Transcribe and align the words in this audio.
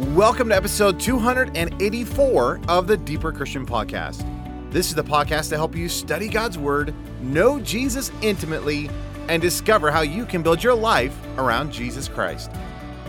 Welcome 0.00 0.48
to 0.48 0.56
episode 0.56 0.98
284 0.98 2.60
of 2.68 2.86
the 2.86 2.96
Deeper 2.96 3.32
Christian 3.32 3.66
Podcast. 3.66 4.24
This 4.72 4.88
is 4.88 4.94
the 4.94 5.04
podcast 5.04 5.50
to 5.50 5.56
help 5.56 5.76
you 5.76 5.90
study 5.90 6.26
God's 6.26 6.56
Word, 6.56 6.94
know 7.20 7.60
Jesus 7.60 8.10
intimately, 8.22 8.88
and 9.28 9.42
discover 9.42 9.90
how 9.90 10.00
you 10.00 10.24
can 10.24 10.42
build 10.42 10.64
your 10.64 10.74
life 10.74 11.14
around 11.36 11.70
Jesus 11.70 12.08
Christ. 12.08 12.50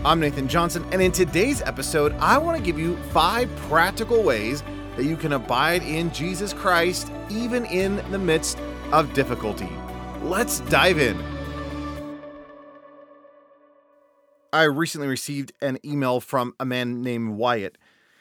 I'm 0.03 0.19
Nathan 0.19 0.49
Johnson, 0.49 0.85
and 0.91 1.01
in 1.01 1.13
today's 1.13 1.61
episode, 1.61 2.11
I 2.15 2.37
want 2.37 2.57
to 2.57 2.63
give 2.63 2.77
you 2.77 2.97
five 3.13 3.49
practical 3.69 4.21
ways 4.21 4.61
that 4.97 5.05
you 5.05 5.15
can 5.15 5.31
abide 5.31 5.83
in 5.83 6.11
Jesus 6.11 6.51
Christ 6.51 7.09
even 7.29 7.63
in 7.67 8.03
the 8.11 8.19
midst 8.19 8.59
of 8.91 9.13
difficulty. 9.13 9.69
Let's 10.23 10.59
dive 10.59 10.99
in. 10.99 11.17
I 14.53 14.63
recently 14.63 15.07
received 15.07 15.53
an 15.61 15.77
email 15.85 16.19
from 16.19 16.53
a 16.59 16.65
man 16.65 17.01
named 17.01 17.35
Wyatt. 17.35 17.77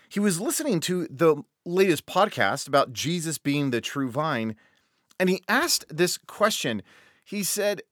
He 0.08 0.20
was 0.20 0.40
listening 0.40 0.80
to 0.80 1.06
the 1.08 1.42
latest 1.64 2.06
podcast 2.06 2.68
about 2.68 2.92
Jesus 2.92 3.38
being 3.38 3.70
the 3.70 3.80
true 3.80 4.08
vine, 4.08 4.56
and 5.18 5.28
he 5.28 5.42
asked 5.48 5.84
this 5.88 6.18
question. 6.18 6.82
He 7.24 7.42
said, 7.42 7.82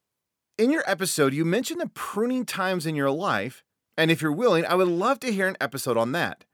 In 0.56 0.70
your 0.70 0.84
episode, 0.86 1.34
you 1.34 1.44
mentioned 1.44 1.80
the 1.80 1.88
pruning 1.88 2.44
times 2.44 2.86
in 2.86 2.94
your 2.94 3.10
life, 3.10 3.64
and 3.96 4.10
if 4.10 4.22
you're 4.22 4.32
willing, 4.32 4.64
I 4.64 4.74
would 4.74 4.88
love 4.88 5.18
to 5.20 5.32
hear 5.32 5.48
an 5.48 5.56
episode 5.60 5.96
on 5.96 6.12
that. 6.12 6.44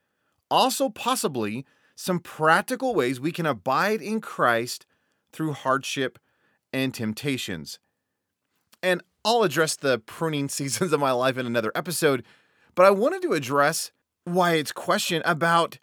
Also, 0.50 0.88
possibly 0.88 1.66
some 1.96 2.18
practical 2.18 2.94
ways 2.94 3.20
we 3.20 3.32
can 3.32 3.46
abide 3.46 4.00
in 4.00 4.20
Christ 4.20 4.86
through 5.32 5.52
hardship 5.52 6.18
and 6.72 6.92
temptations. 6.92 7.78
And 8.82 9.02
I'll 9.24 9.42
address 9.42 9.76
the 9.76 9.98
pruning 9.98 10.48
seasons 10.50 10.92
of 10.92 11.00
my 11.00 11.12
life 11.12 11.38
in 11.38 11.46
another 11.46 11.72
episode, 11.74 12.24
but 12.74 12.86
I 12.86 12.90
wanted 12.90 13.22
to 13.22 13.32
address 13.32 13.90
Wyatt's 14.26 14.72
question 14.72 15.22
about 15.24 15.78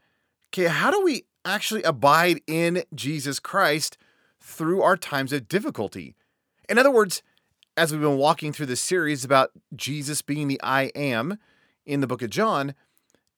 okay, 0.54 0.68
how 0.68 0.92
do 0.92 1.02
we 1.02 1.24
actually 1.46 1.82
abide 1.84 2.42
in 2.46 2.84
Jesus 2.94 3.40
Christ 3.40 3.98
through 4.42 4.82
our 4.82 4.98
times 4.98 5.32
of 5.32 5.48
difficulty? 5.48 6.16
In 6.68 6.78
other 6.78 6.92
words, 6.92 7.24
as 7.78 7.92
we've 7.92 8.02
been 8.02 8.18
walking 8.18 8.52
through 8.52 8.66
this 8.66 8.82
series 8.82 9.24
about 9.24 9.52
Jesus 9.76 10.22
being 10.22 10.50
the 10.50 10.60
I 10.62 10.92
am 10.94 11.38
in 11.86 12.02
the 12.02 12.08
book 12.08 12.22
of 12.22 12.30
John, 12.30 12.76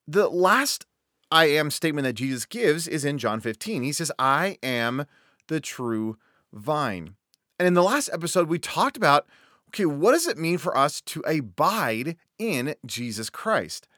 the 0.08 0.28
last 0.28 0.86
I 1.30 1.46
am 1.46 1.70
statement 1.70 2.04
that 2.04 2.14
Jesus 2.14 2.46
gives 2.46 2.88
is 2.88 3.04
in 3.04 3.18
John 3.18 3.40
15. 3.40 3.82
He 3.82 3.92
says, 3.92 4.10
I 4.18 4.58
am 4.62 5.06
the 5.48 5.60
true 5.60 6.16
vine. 6.52 7.14
And 7.58 7.66
in 7.66 7.74
the 7.74 7.82
last 7.82 8.10
episode, 8.12 8.48
we 8.48 8.58
talked 8.58 8.96
about 8.96 9.26
okay, 9.74 9.86
what 9.86 10.12
does 10.12 10.28
it 10.28 10.38
mean 10.38 10.58
for 10.58 10.76
us 10.76 11.00
to 11.00 11.20
abide 11.26 12.16
in 12.38 12.76
Jesus 12.86 13.28
Christ? 13.28 13.88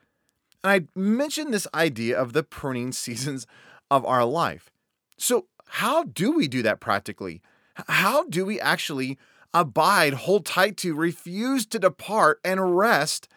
And 0.64 0.72
I 0.72 0.98
mentioned 0.98 1.52
this 1.52 1.68
idea 1.74 2.18
of 2.18 2.33
the 2.33 2.42
pruning 2.42 2.92
seasons 2.92 3.46
of 3.91 4.05
our 4.06 4.24
life. 4.24 4.70
So, 5.18 5.46
how 5.68 6.05
do 6.05 6.33
we 6.33 6.48
do 6.48 6.62
that 6.62 6.80
practically? 6.80 7.42
How 7.88 8.24
do 8.24 8.46
we 8.46 8.60
actually 8.60 9.18
abide, 9.52 10.14
hold 10.14 10.46
tight 10.46 10.77
to, 10.78 10.94
refuse 10.94 11.66
to 11.66 11.78
depart, 11.78 12.40
and 12.44 12.77
rest 12.77 13.28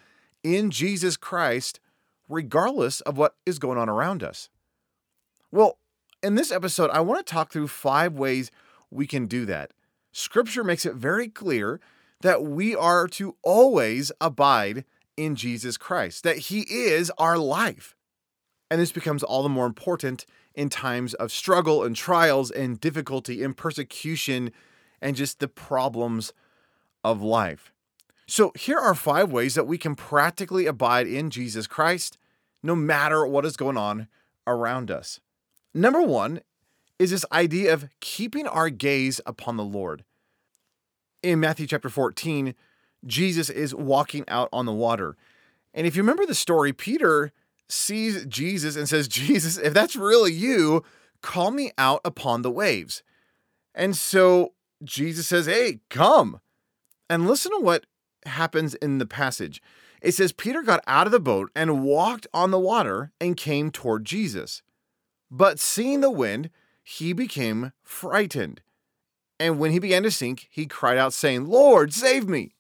in 0.44 0.70
Jesus 0.70 1.18
Christ, 1.18 1.80
regardless 2.30 3.02
of 3.02 3.18
what 3.18 3.36
is 3.46 3.60
going 3.60 3.78
on 3.78 3.90
around 3.90 4.24
us? 4.24 4.50
Well, 5.52 5.80
in 6.22 6.36
this 6.36 6.52
episode, 6.52 6.92
I 6.92 7.02
want 7.02 7.26
to 7.26 7.34
talk 7.34 7.52
through 7.52 7.68
five 7.68 8.14
ways 8.14 8.52
we 8.92 9.08
can 9.08 9.26
do 9.26 9.46
that. 9.46 9.72
Scripture 10.12 10.64
makes 10.64 10.86
it 10.86 10.96
very 10.96 11.28
clear 11.28 11.80
that 12.22 12.44
we 12.44 12.76
are 12.76 13.08
to 13.08 13.36
always 13.44 14.12
abide 14.20 14.86
in 15.18 15.36
Jesus 15.36 15.78
Christ, 15.78 16.24
that 16.24 16.38
He 16.38 16.62
is 16.62 17.12
our 17.18 17.38
life. 17.38 17.96
And 18.72 18.80
this 18.80 18.92
becomes 18.92 19.24
all 19.24 19.44
the 19.44 19.50
more 19.50 19.66
important 19.66 20.26
in 20.54 20.70
times 20.70 21.14
of 21.16 21.32
struggle 21.32 21.84
and 21.84 21.96
trials 21.96 22.52
and 22.52 22.80
difficulty 22.80 23.44
and 23.44 23.56
persecution 23.56 24.52
and 25.02 25.16
just 25.16 25.40
the 25.40 25.48
problems 25.48 26.34
of 27.04 27.22
life. 27.22 27.72
So, 28.28 28.52
here 28.56 28.78
are 28.78 28.94
five 28.94 29.32
ways 29.32 29.56
that 29.56 29.66
we 29.66 29.78
can 29.78 29.96
practically 29.96 30.68
abide 30.68 31.08
in 31.08 31.32
Jesus 31.32 31.66
Christ 31.66 32.18
no 32.62 32.76
matter 32.76 33.26
what 33.26 33.46
is 33.46 33.58
going 33.58 33.78
on 33.78 34.08
around 34.46 34.92
us. 34.92 35.20
Number 35.74 36.02
one 36.02 36.42
is 37.00 37.12
this 37.12 37.26
idea 37.32 37.74
of 37.74 37.90
keeping 38.02 38.46
our 38.46 38.70
gaze 38.70 39.22
upon 39.26 39.58
the 39.58 39.64
Lord 39.64 40.04
in 41.24 41.40
Matthew 41.40 41.68
chapter 41.68 41.90
14, 41.90 42.56
Jesus 43.06 43.50
is 43.50 43.74
walking 43.74 44.26
out 44.28 44.50
on 44.52 44.66
the 44.66 44.74
water. 44.74 45.16
And 45.74 45.88
if 45.88 45.96
you 45.96 46.02
remember 46.02 46.26
the 46.26 46.36
story, 46.36 46.74
Peter 46.74 47.32
sees 47.68 48.26
Jesus 48.26 48.76
and 48.76 48.90
says, 48.90 49.08
Jesus, 49.08 49.58
if 49.58 49.74
that's 49.74 49.96
really 49.96 50.34
you, 50.34 50.84
call 51.22 51.52
me 51.52 51.72
out 51.78 52.02
upon 52.04 52.42
the 52.42 52.52
waves. 52.52 53.04
And 53.76 53.96
so 53.96 54.54
Jesus 54.84 55.28
says, 55.28 55.46
Hey, 55.46 55.80
come. 55.90 56.40
And 57.10 57.28
listen 57.28 57.52
to 57.52 57.60
what 57.60 57.86
happens 58.26 58.76
in 58.76 58.98
the 58.98 59.06
passage. 59.06 59.62
It 60.02 60.14
says, 60.14 60.32
Peter 60.32 60.62
got 60.62 60.84
out 60.88 61.08
of 61.08 61.12
the 61.12 61.20
boat 61.20 61.52
and 61.56 61.84
walked 61.84 62.28
on 62.34 62.52
the 62.52 62.60
water 62.60 63.12
and 63.20 63.36
came 63.36 63.70
toward 63.70 64.06
Jesus. 64.06 64.62
But 65.30 65.60
seeing 65.60 66.02
the 66.02 66.12
wind, 66.12 66.50
he 66.84 67.14
became 67.14 67.74
frightened 67.84 68.62
and 69.40 69.58
when 69.58 69.72
he 69.72 69.80
began 69.80 70.04
to 70.04 70.12
sink, 70.12 70.48
he 70.52 70.66
cried 70.66 70.98
out, 70.98 71.14
saying, 71.14 71.48
Lord, 71.48 71.94
save 71.94 72.28
me. 72.28 72.52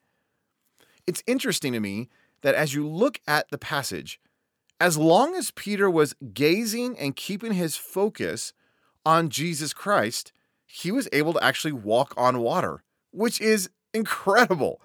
It's 1.06 1.24
interesting 1.28 1.74
to 1.74 1.80
me 1.80 2.10
that 2.42 2.56
as 2.56 2.74
you 2.74 2.88
look 2.88 3.20
at 3.28 3.50
the 3.52 3.58
passage, 3.58 4.20
as 4.80 4.98
long 4.98 5.36
as 5.36 5.52
Peter 5.52 5.90
was 5.90 6.16
gazing 6.34 6.98
and 6.98 7.16
keeping 7.16 7.54
his 7.54 7.76
focus 7.76 8.54
on 9.06 9.30
Jesus 9.30 9.74
Christ, 9.74 10.32
he 10.66 10.92
was 10.92 11.10
able 11.12 11.34
to 11.34 11.44
actually 11.44 11.74
walk 11.74 12.14
on 12.16 12.40
water, 12.40 12.84
which 13.12 13.42
is 13.42 13.70
incredible. 13.94 14.82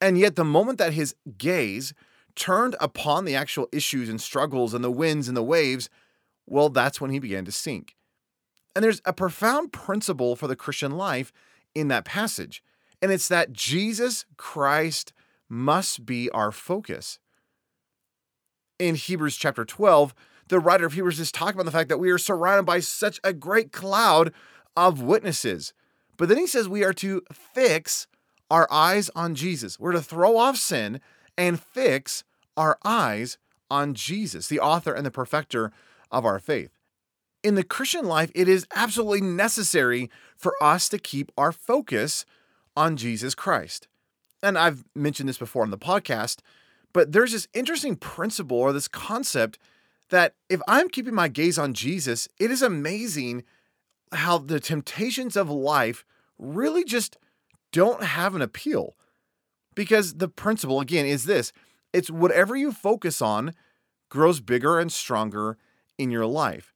And 0.00 0.18
yet, 0.18 0.36
the 0.36 0.44
moment 0.44 0.78
that 0.78 0.92
his 0.92 1.14
gaze 1.38 1.94
turned 2.34 2.76
upon 2.80 3.24
the 3.24 3.34
actual 3.34 3.68
issues 3.72 4.10
and 4.10 4.20
struggles 4.20 4.74
and 4.74 4.84
the 4.84 4.90
winds 4.90 5.28
and 5.28 5.36
the 5.36 5.42
waves, 5.42 5.88
well, 6.44 6.68
that's 6.68 7.00
when 7.00 7.10
he 7.10 7.18
began 7.18 7.46
to 7.46 7.52
sink. 7.52 7.96
And 8.76 8.84
there's 8.84 9.00
a 9.06 9.14
profound 9.14 9.72
principle 9.72 10.36
for 10.36 10.46
the 10.46 10.54
Christian 10.54 10.98
life 10.98 11.32
in 11.74 11.88
that 11.88 12.04
passage, 12.04 12.62
and 13.00 13.10
it's 13.10 13.26
that 13.26 13.54
Jesus 13.54 14.26
Christ 14.36 15.14
must 15.48 16.04
be 16.04 16.28
our 16.32 16.52
focus. 16.52 17.18
In 18.78 18.94
Hebrews 18.94 19.38
chapter 19.38 19.64
12, 19.64 20.14
the 20.48 20.60
writer 20.60 20.84
of 20.84 20.92
Hebrews 20.92 21.18
is 21.18 21.32
talking 21.32 21.54
about 21.54 21.64
the 21.64 21.72
fact 21.72 21.88
that 21.88 21.96
we 21.96 22.10
are 22.10 22.18
surrounded 22.18 22.66
by 22.66 22.80
such 22.80 23.18
a 23.24 23.32
great 23.32 23.72
cloud 23.72 24.30
of 24.76 25.00
witnesses. 25.00 25.72
But 26.18 26.28
then 26.28 26.36
he 26.36 26.46
says 26.46 26.68
we 26.68 26.84
are 26.84 26.92
to 26.94 27.22
fix 27.32 28.06
our 28.50 28.68
eyes 28.70 29.08
on 29.16 29.34
Jesus. 29.34 29.80
We're 29.80 29.92
to 29.92 30.02
throw 30.02 30.36
off 30.36 30.58
sin 30.58 31.00
and 31.38 31.58
fix 31.58 32.24
our 32.58 32.78
eyes 32.84 33.38
on 33.70 33.94
Jesus, 33.94 34.48
the 34.48 34.60
author 34.60 34.92
and 34.92 35.06
the 35.06 35.10
perfecter 35.10 35.72
of 36.10 36.26
our 36.26 36.38
faith 36.38 36.75
in 37.46 37.54
the 37.54 37.62
Christian 37.62 38.06
life, 38.06 38.32
it 38.34 38.48
is 38.48 38.66
absolutely 38.74 39.20
necessary 39.20 40.10
for 40.36 40.54
us 40.60 40.88
to 40.88 40.98
keep 40.98 41.30
our 41.38 41.52
focus 41.52 42.26
on 42.76 42.96
Jesus 42.96 43.36
Christ. 43.36 43.86
And 44.42 44.58
I've 44.58 44.82
mentioned 44.96 45.28
this 45.28 45.38
before 45.38 45.62
on 45.62 45.70
the 45.70 45.78
podcast, 45.78 46.40
but 46.92 47.12
there's 47.12 47.30
this 47.30 47.46
interesting 47.54 47.94
principle 47.94 48.58
or 48.58 48.72
this 48.72 48.88
concept 48.88 49.60
that 50.08 50.34
if 50.48 50.60
I'm 50.66 50.88
keeping 50.88 51.14
my 51.14 51.28
gaze 51.28 51.56
on 51.56 51.72
Jesus, 51.72 52.28
it 52.40 52.50
is 52.50 52.62
amazing 52.62 53.44
how 54.10 54.38
the 54.38 54.58
temptations 54.58 55.36
of 55.36 55.48
life 55.48 56.04
really 56.40 56.82
just 56.82 57.16
don't 57.70 58.02
have 58.02 58.34
an 58.34 58.42
appeal. 58.42 58.96
Because 59.76 60.14
the 60.14 60.28
principle, 60.28 60.80
again, 60.80 61.06
is 61.06 61.26
this 61.26 61.52
it's 61.92 62.10
whatever 62.10 62.56
you 62.56 62.72
focus 62.72 63.22
on 63.22 63.54
grows 64.08 64.40
bigger 64.40 64.80
and 64.80 64.90
stronger 64.90 65.58
in 65.96 66.10
your 66.10 66.26
life. 66.26 66.72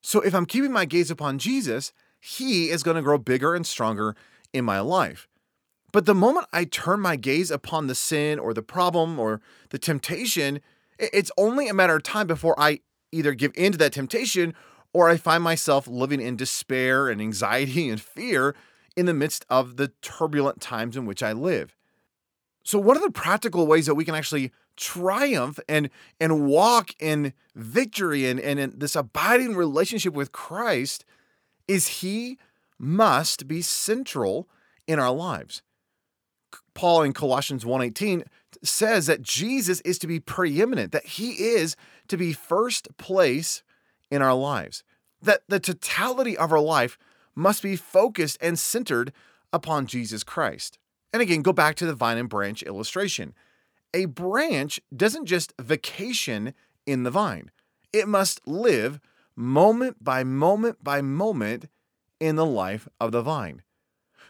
So 0.00 0.20
if 0.20 0.34
I'm 0.34 0.46
keeping 0.46 0.72
my 0.72 0.84
gaze 0.84 1.10
upon 1.10 1.38
Jesus, 1.38 1.92
he 2.20 2.70
is 2.70 2.82
going 2.82 2.96
to 2.96 3.02
grow 3.02 3.18
bigger 3.18 3.54
and 3.54 3.66
stronger 3.66 4.14
in 4.52 4.64
my 4.64 4.80
life. 4.80 5.28
But 5.92 6.06
the 6.06 6.14
moment 6.14 6.46
I 6.52 6.64
turn 6.64 7.00
my 7.00 7.16
gaze 7.16 7.50
upon 7.50 7.86
the 7.86 7.94
sin 7.94 8.38
or 8.38 8.54
the 8.54 8.62
problem 8.62 9.18
or 9.18 9.40
the 9.70 9.78
temptation, 9.78 10.60
it's 10.98 11.32
only 11.36 11.68
a 11.68 11.74
matter 11.74 11.96
of 11.96 12.02
time 12.02 12.26
before 12.26 12.58
I 12.58 12.80
either 13.12 13.34
give 13.34 13.52
in 13.56 13.72
to 13.72 13.78
that 13.78 13.92
temptation 13.92 14.54
or 14.92 15.08
I 15.08 15.16
find 15.16 15.42
myself 15.42 15.88
living 15.88 16.20
in 16.20 16.36
despair 16.36 17.08
and 17.08 17.20
anxiety 17.20 17.88
and 17.90 18.00
fear 18.00 18.54
in 18.96 19.06
the 19.06 19.14
midst 19.14 19.44
of 19.48 19.76
the 19.76 19.92
turbulent 20.02 20.60
times 20.60 20.96
in 20.96 21.06
which 21.06 21.22
I 21.22 21.32
live. 21.32 21.76
So, 22.62 22.78
what 22.78 22.96
are 22.96 23.00
the 23.00 23.10
practical 23.10 23.66
ways 23.66 23.86
that 23.86 23.94
we 23.94 24.04
can 24.04 24.14
actually 24.14 24.52
triumph 24.76 25.58
and 25.68 25.90
and 26.18 26.46
walk 26.46 26.90
in 27.00 27.32
victory 27.54 28.26
and, 28.26 28.40
and 28.40 28.58
in 28.58 28.78
this 28.78 28.96
abiding 28.96 29.54
relationship 29.54 30.14
with 30.14 30.32
Christ 30.32 31.04
is 31.68 32.00
he 32.00 32.38
must 32.78 33.46
be 33.46 33.62
central 33.62 34.48
in 34.86 34.98
our 34.98 35.12
lives. 35.12 35.62
Paul 36.74 37.02
in 37.02 37.12
Colossians 37.12 37.64
1:18 37.64 38.24
says 38.62 39.06
that 39.06 39.22
Jesus 39.22 39.80
is 39.82 39.98
to 39.98 40.06
be 40.06 40.20
preeminent, 40.20 40.92
that 40.92 41.06
he 41.06 41.32
is 41.32 41.76
to 42.08 42.16
be 42.16 42.32
first 42.32 42.96
place 42.96 43.62
in 44.10 44.22
our 44.22 44.34
lives. 44.34 44.82
That 45.22 45.42
the 45.48 45.60
totality 45.60 46.36
of 46.36 46.52
our 46.52 46.60
life 46.60 46.98
must 47.34 47.62
be 47.62 47.76
focused 47.76 48.38
and 48.40 48.58
centered 48.58 49.12
upon 49.52 49.86
Jesus 49.86 50.24
Christ. 50.24 50.78
And 51.12 51.22
again, 51.22 51.42
go 51.42 51.52
back 51.52 51.76
to 51.76 51.86
the 51.86 51.94
vine 51.94 52.18
and 52.18 52.28
branch 52.28 52.62
illustration. 52.62 53.34
A 53.92 54.04
branch 54.04 54.80
doesn't 54.94 55.26
just 55.26 55.52
vacation 55.60 56.54
in 56.86 57.02
the 57.02 57.10
vine, 57.10 57.50
it 57.92 58.08
must 58.08 58.46
live 58.46 59.00
moment 59.36 60.02
by 60.02 60.22
moment 60.24 60.82
by 60.82 61.00
moment 61.00 61.66
in 62.20 62.36
the 62.36 62.46
life 62.46 62.88
of 63.00 63.12
the 63.12 63.22
vine. 63.22 63.62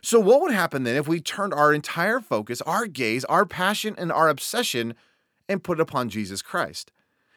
So, 0.03 0.19
what 0.19 0.41
would 0.41 0.53
happen 0.53 0.85
then 0.85 0.97
if 0.97 1.07
we 1.07 1.21
turned 1.21 1.53
our 1.53 1.75
entire 1.75 2.21
focus, 2.21 2.63
our 2.63 2.87
gaze, 2.87 3.25
our 3.25 3.45
passion, 3.45 3.95
and 3.99 4.11
our 4.11 4.29
obsession 4.29 4.95
and 5.49 5.63
put 5.63 5.79
it 5.79 5.83
upon 5.83 6.09
Jesus 6.09 6.41
Christ? 6.41 6.91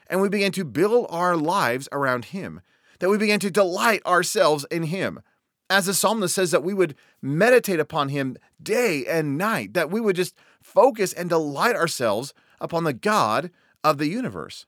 And 0.07 0.21
we 0.21 0.29
began 0.29 0.51
to 0.53 0.63
build 0.63 1.07
our 1.09 1.35
lives 1.35 1.89
around 1.91 2.25
Him, 2.25 2.61
that 2.99 3.09
we 3.09 3.17
began 3.17 3.39
to 3.41 3.51
delight 3.51 4.05
ourselves 4.05 4.65
in 4.71 4.83
Him. 4.83 5.21
As 5.69 5.87
the 5.87 5.93
psalmist 5.93 6.35
says, 6.35 6.51
that 6.51 6.63
we 6.63 6.73
would 6.73 6.95
meditate 7.21 7.79
upon 7.79 8.09
Him 8.09 8.37
day 8.61 9.05
and 9.05 9.37
night, 9.37 9.73
that 9.73 9.91
we 9.91 9.99
would 9.99 10.15
just 10.15 10.35
focus 10.63 11.13
and 11.13 11.30
delight 11.30 11.75
ourselves 11.75 12.33
upon 12.60 12.83
the 12.83 12.94
God 12.94 13.51
of 13.83 13.98
the 13.98 14.07
universe. 14.07 14.65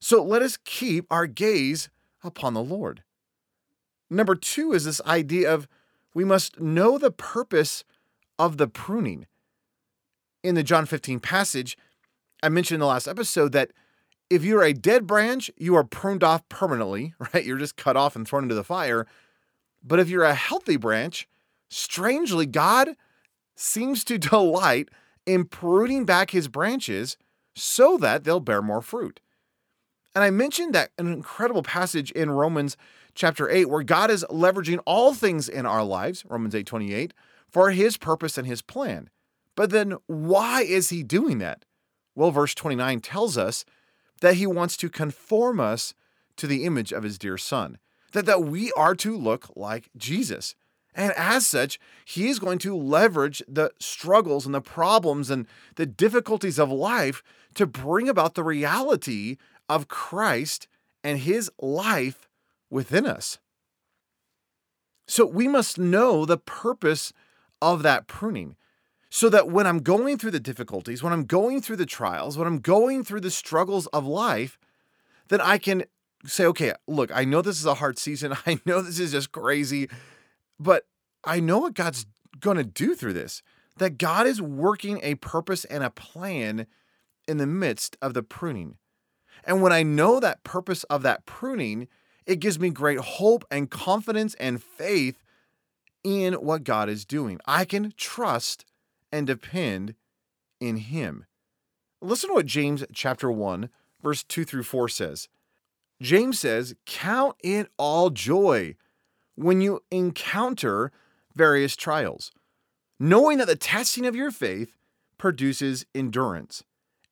So, 0.00 0.22
let 0.22 0.42
us 0.42 0.58
keep 0.64 1.06
our 1.10 1.26
gaze 1.26 1.88
upon 2.24 2.54
the 2.54 2.62
Lord. 2.62 3.02
Number 4.10 4.34
two 4.34 4.72
is 4.72 4.84
this 4.84 5.00
idea 5.06 5.52
of 5.52 5.68
we 6.14 6.24
must 6.24 6.60
know 6.60 6.98
the 6.98 7.10
purpose 7.10 7.84
of 8.38 8.56
the 8.58 8.68
pruning. 8.68 9.26
In 10.42 10.54
the 10.54 10.62
John 10.62 10.86
15 10.86 11.20
passage, 11.20 11.78
I 12.42 12.48
mentioned 12.48 12.76
in 12.76 12.80
the 12.80 12.86
last 12.86 13.06
episode 13.06 13.52
that 13.52 13.70
if 14.28 14.44
you're 14.44 14.62
a 14.62 14.72
dead 14.72 15.06
branch, 15.06 15.50
you 15.56 15.76
are 15.76 15.84
pruned 15.84 16.24
off 16.24 16.48
permanently, 16.48 17.14
right? 17.34 17.44
You're 17.44 17.58
just 17.58 17.76
cut 17.76 17.96
off 17.96 18.16
and 18.16 18.26
thrown 18.26 18.44
into 18.44 18.54
the 18.54 18.64
fire. 18.64 19.06
But 19.84 20.00
if 20.00 20.08
you're 20.08 20.24
a 20.24 20.34
healthy 20.34 20.76
branch, 20.76 21.28
strangely, 21.68 22.46
God 22.46 22.90
seems 23.54 24.04
to 24.04 24.18
delight 24.18 24.88
in 25.26 25.44
pruning 25.44 26.04
back 26.04 26.30
his 26.30 26.48
branches 26.48 27.16
so 27.54 27.96
that 27.98 28.24
they'll 28.24 28.40
bear 28.40 28.62
more 28.62 28.82
fruit. 28.82 29.20
And 30.14 30.22
I 30.22 30.30
mentioned 30.30 30.74
that 30.74 30.90
an 30.98 31.06
incredible 31.06 31.62
passage 31.62 32.10
in 32.10 32.30
Romans 32.30 32.76
chapter 33.14 33.48
8 33.48 33.66
where 33.66 33.82
God 33.82 34.10
is 34.10 34.24
leveraging 34.30 34.80
all 34.86 35.14
things 35.14 35.48
in 35.48 35.66
our 35.66 35.84
lives, 35.84 36.24
Romans 36.28 36.54
8:28, 36.54 37.12
for 37.48 37.70
his 37.70 37.96
purpose 37.96 38.38
and 38.38 38.46
his 38.46 38.62
plan. 38.62 39.10
But 39.54 39.70
then 39.70 39.96
why 40.06 40.62
is 40.62 40.90
he 40.90 41.02
doing 41.02 41.38
that? 41.38 41.64
Well, 42.14 42.30
verse 42.30 42.54
29 42.54 43.00
tells 43.00 43.36
us 43.38 43.64
that 44.20 44.34
he 44.34 44.46
wants 44.46 44.76
to 44.78 44.88
conform 44.88 45.60
us 45.60 45.94
to 46.36 46.46
the 46.46 46.64
image 46.64 46.92
of 46.92 47.02
his 47.02 47.18
dear 47.18 47.36
son, 47.36 47.78
that 48.12 48.26
that 48.26 48.42
we 48.44 48.72
are 48.72 48.94
to 48.96 49.16
look 49.16 49.50
like 49.56 49.88
Jesus. 49.96 50.54
And 50.94 51.12
as 51.16 51.46
such, 51.46 51.78
he 52.04 52.28
is 52.28 52.38
going 52.38 52.58
to 52.58 52.76
leverage 52.76 53.42
the 53.48 53.72
struggles 53.78 54.44
and 54.44 54.54
the 54.54 54.60
problems 54.60 55.30
and 55.30 55.46
the 55.76 55.86
difficulties 55.86 56.58
of 56.58 56.70
life 56.70 57.22
to 57.54 57.66
bring 57.66 58.08
about 58.08 58.34
the 58.34 58.44
reality 58.44 59.36
of 59.68 59.88
Christ 59.88 60.68
and 61.02 61.18
his 61.18 61.50
life 61.58 62.28
within 62.70 63.06
us. 63.06 63.38
So 65.06 65.26
we 65.26 65.48
must 65.48 65.78
know 65.78 66.24
the 66.24 66.38
purpose 66.38 67.12
of 67.60 67.82
that 67.82 68.06
pruning 68.06 68.56
so 69.10 69.28
that 69.28 69.48
when 69.48 69.66
I'm 69.66 69.80
going 69.80 70.16
through 70.16 70.30
the 70.30 70.40
difficulties, 70.40 71.02
when 71.02 71.12
I'm 71.12 71.24
going 71.24 71.60
through 71.60 71.76
the 71.76 71.86
trials, 71.86 72.38
when 72.38 72.46
I'm 72.46 72.60
going 72.60 73.04
through 73.04 73.20
the 73.20 73.30
struggles 73.30 73.86
of 73.88 74.06
life, 74.06 74.58
then 75.28 75.40
I 75.40 75.58
can 75.58 75.84
say, 76.24 76.46
okay, 76.46 76.72
look, 76.86 77.10
I 77.14 77.24
know 77.24 77.42
this 77.42 77.58
is 77.58 77.66
a 77.66 77.74
hard 77.74 77.98
season. 77.98 78.34
I 78.46 78.60
know 78.64 78.80
this 78.80 78.98
is 78.98 79.12
just 79.12 79.32
crazy, 79.32 79.88
but 80.62 80.86
I 81.24 81.40
know 81.40 81.58
what 81.58 81.74
God's 81.74 82.06
going 82.40 82.56
to 82.56 82.64
do 82.64 82.94
through 82.94 83.14
this. 83.14 83.42
That 83.78 83.98
God 83.98 84.26
is 84.26 84.40
working 84.42 85.00
a 85.02 85.14
purpose 85.16 85.64
and 85.64 85.82
a 85.82 85.90
plan 85.90 86.66
in 87.26 87.38
the 87.38 87.46
midst 87.46 87.96
of 88.02 88.14
the 88.14 88.22
pruning. 88.22 88.76
And 89.44 89.62
when 89.62 89.72
I 89.72 89.82
know 89.82 90.20
that 90.20 90.44
purpose 90.44 90.84
of 90.84 91.02
that 91.02 91.26
pruning, 91.26 91.88
it 92.26 92.38
gives 92.38 92.58
me 92.58 92.70
great 92.70 92.98
hope 92.98 93.44
and 93.50 93.70
confidence 93.70 94.34
and 94.34 94.62
faith 94.62 95.22
in 96.04 96.34
what 96.34 96.64
God 96.64 96.88
is 96.88 97.04
doing. 97.04 97.40
I 97.46 97.64
can 97.64 97.92
trust 97.96 98.64
and 99.10 99.26
depend 99.26 99.94
in 100.60 100.76
Him. 100.76 101.24
Listen 102.00 102.30
to 102.30 102.34
what 102.34 102.46
James 102.46 102.84
chapter 102.92 103.30
1, 103.30 103.68
verse 104.02 104.22
2 104.24 104.44
through 104.44 104.64
4 104.64 104.88
says. 104.88 105.28
James 106.00 106.38
says, 106.38 106.74
Count 106.84 107.36
it 107.42 107.70
all 107.78 108.10
joy 108.10 108.74
when 109.34 109.60
you 109.60 109.82
encounter 109.90 110.92
various 111.34 111.76
trials, 111.76 112.32
knowing 113.00 113.38
that 113.38 113.46
the 113.46 113.56
testing 113.56 114.06
of 114.06 114.16
your 114.16 114.30
faith 114.30 114.76
produces 115.18 115.86
endurance. 115.94 116.64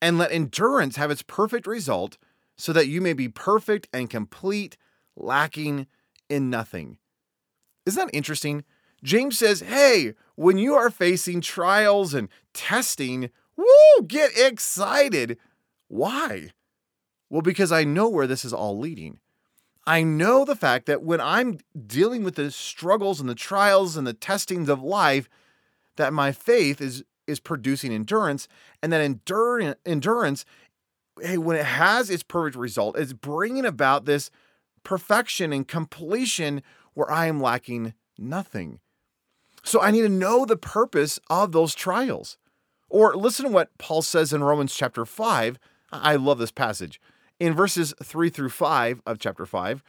And 0.03 0.17
let 0.17 0.33
endurance 0.33 0.97
have 0.97 1.11
its 1.11 1.23
perfect 1.23 1.67
result, 1.67 2.17
so 2.57 2.73
that 2.73 2.89
you 2.89 3.01
may 3.01 3.13
be 3.13 3.29
perfect 3.29 3.89
and 3.93 4.09
complete, 4.09 4.77
lacking 5.15 5.87
in 6.29 6.49
nothing. 6.49 6.99
Isn't 7.87 8.07
that 8.07 8.17
interesting? 8.17 8.65
James 9.03 9.39
says, 9.39 9.61
hey, 9.61 10.15
when 10.37 10.59
you 10.59 10.75
are 10.75 10.91
facing 10.91 11.41
trials 11.41 12.15
and 12.15 12.29
testing, 12.55 13.31
woo, 13.57 14.07
get 14.07 14.31
excited. 14.39 15.39
Why? 15.89 16.51
Well, 17.29 17.43
because 17.43 17.73
I 17.73 17.85
know 17.85 18.09
where 18.09 18.27
this 18.27 18.45
is 18.45 18.53
all 18.53 18.79
leading. 18.79 19.19
I 19.91 20.05
know 20.05 20.45
the 20.45 20.55
fact 20.55 20.87
that 20.87 21.03
when 21.03 21.21
I'm 21.21 21.59
dealing 21.89 22.23
with 22.23 22.37
the 22.37 22.53
struggles 22.53 23.19
and 23.19 23.29
the 23.29 23.35
trials 23.35 23.97
and 23.97 24.07
the 24.07 24.13
testings 24.13 24.69
of 24.69 24.81
life, 24.81 25.29
that 25.97 26.13
my 26.13 26.31
faith 26.31 26.81
is 26.81 27.03
is 27.27 27.41
producing 27.41 27.93
endurance, 27.93 28.47
and 28.81 28.93
that 28.93 29.01
endurance 29.01 29.77
endurance, 29.85 30.45
hey, 31.21 31.39
when 31.39 31.57
it 31.57 31.65
has 31.65 32.09
its 32.09 32.23
perfect 32.23 32.57
result, 32.57 32.97
is 32.97 33.13
bringing 33.15 33.67
about 33.67 34.05
this 34.05 34.31
perfection 34.85 35.53
and 35.53 35.67
completion 35.67 36.63
where 36.95 37.11
I 37.11 37.27
am 37.27 37.41
lacking 37.41 37.95
nothing. 38.17 38.79
So 39.65 39.81
I 39.81 39.91
need 39.91 40.03
to 40.03 40.09
know 40.09 40.45
the 40.45 40.57
purpose 40.57 41.19
of 41.29 41.51
those 41.51 41.75
trials. 41.75 42.39
Or 42.89 43.17
listen 43.17 43.47
to 43.47 43.51
what 43.51 43.77
Paul 43.77 44.03
says 44.03 44.33
in 44.33 44.45
Romans 44.45 44.73
chapter 44.73 45.05
5. 45.05 45.59
I 45.91 46.15
love 46.15 46.39
this 46.39 46.53
passage. 46.53 47.01
In 47.41 47.55
verses 47.55 47.95
3 48.03 48.29
through 48.29 48.51
5 48.51 49.01
of 49.07 49.19
chapter 49.19 49.47
5, 49.47 49.83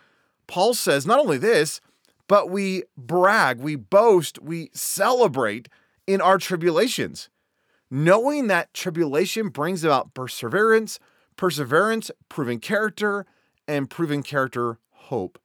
Paul 0.48 0.74
says 0.74 1.05
not 1.05 1.20
only 1.20 1.38
this, 1.38 1.81
but 2.29 2.50
we 2.50 2.84
brag, 2.98 3.60
we 3.60 3.75
boast, 3.75 4.41
we 4.41 4.70
celebrate 4.74 5.67
in 6.08 6.22
our 6.22 6.38
tribulations, 6.38 7.29
knowing 7.89 8.48
that 8.48 8.74
tribulation 8.74 9.50
brings 9.50 9.84
about 9.84 10.13
perseverance, 10.13 10.98
perseverance, 11.36 12.10
proven 12.29 12.58
character, 12.58 13.25
and 13.67 13.89
proven 13.89 14.24
character, 14.24 14.79
hope. 14.91 15.38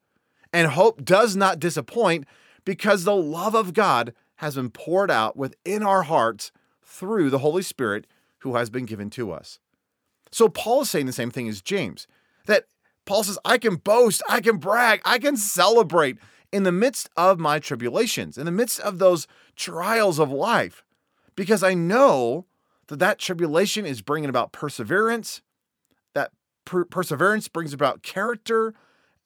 And 0.52 0.68
hope 0.68 1.04
does 1.04 1.34
not 1.34 1.58
disappoint 1.58 2.24
because 2.64 3.02
the 3.02 3.16
love 3.16 3.56
of 3.56 3.74
God 3.74 4.14
has 4.36 4.54
been 4.54 4.70
poured 4.70 5.10
out 5.10 5.36
within 5.36 5.82
our 5.82 6.04
hearts 6.04 6.52
through 6.84 7.30
the 7.30 7.38
Holy 7.38 7.62
Spirit 7.62 8.06
who 8.38 8.54
has 8.54 8.70
been 8.70 8.86
given 8.86 9.10
to 9.10 9.32
us. 9.32 9.58
So 10.36 10.50
Paul 10.50 10.82
is 10.82 10.90
saying 10.90 11.06
the 11.06 11.14
same 11.14 11.30
thing 11.30 11.48
as 11.48 11.62
James 11.62 12.06
that 12.44 12.66
Paul 13.06 13.24
says, 13.24 13.38
I 13.46 13.56
can 13.56 13.76
boast, 13.76 14.22
I 14.28 14.42
can 14.42 14.58
brag, 14.58 15.00
I 15.02 15.18
can 15.18 15.38
celebrate 15.38 16.18
in 16.52 16.62
the 16.62 16.70
midst 16.70 17.08
of 17.16 17.38
my 17.38 17.58
tribulations, 17.58 18.36
in 18.36 18.44
the 18.44 18.52
midst 18.52 18.78
of 18.80 18.98
those 18.98 19.26
trials 19.56 20.18
of 20.18 20.30
life, 20.30 20.84
because 21.36 21.62
I 21.62 21.72
know 21.72 22.44
that 22.88 22.98
that 22.98 23.18
tribulation 23.18 23.86
is 23.86 24.02
bringing 24.02 24.28
about 24.28 24.52
perseverance, 24.52 25.40
that 26.12 26.32
per- 26.66 26.84
perseverance 26.84 27.48
brings 27.48 27.72
about 27.72 28.02
character, 28.02 28.74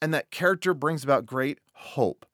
and 0.00 0.14
that 0.14 0.30
character 0.30 0.74
brings 0.74 1.02
about 1.02 1.26
great 1.26 1.58
hope. 1.72 2.24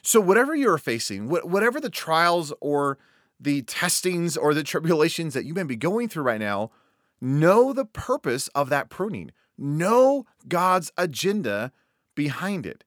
So, 0.00 0.18
whatever 0.18 0.54
you're 0.54 0.78
facing, 0.78 1.28
whatever 1.28 1.78
the 1.78 1.90
trials 1.90 2.54
or 2.62 2.96
the 3.38 3.60
testings 3.60 4.38
or 4.38 4.54
the 4.54 4.62
tribulations 4.62 5.34
that 5.34 5.44
you 5.44 5.52
may 5.52 5.62
be 5.62 5.76
going 5.76 6.08
through 6.08 6.22
right 6.22 6.40
now, 6.40 6.70
know 7.20 7.72
the 7.72 7.84
purpose 7.84 8.48
of 8.48 8.68
that 8.70 8.90
pruning. 8.90 9.32
Know 9.58 10.26
God's 10.48 10.92
agenda 10.96 11.72
behind 12.14 12.66
it. 12.66 12.84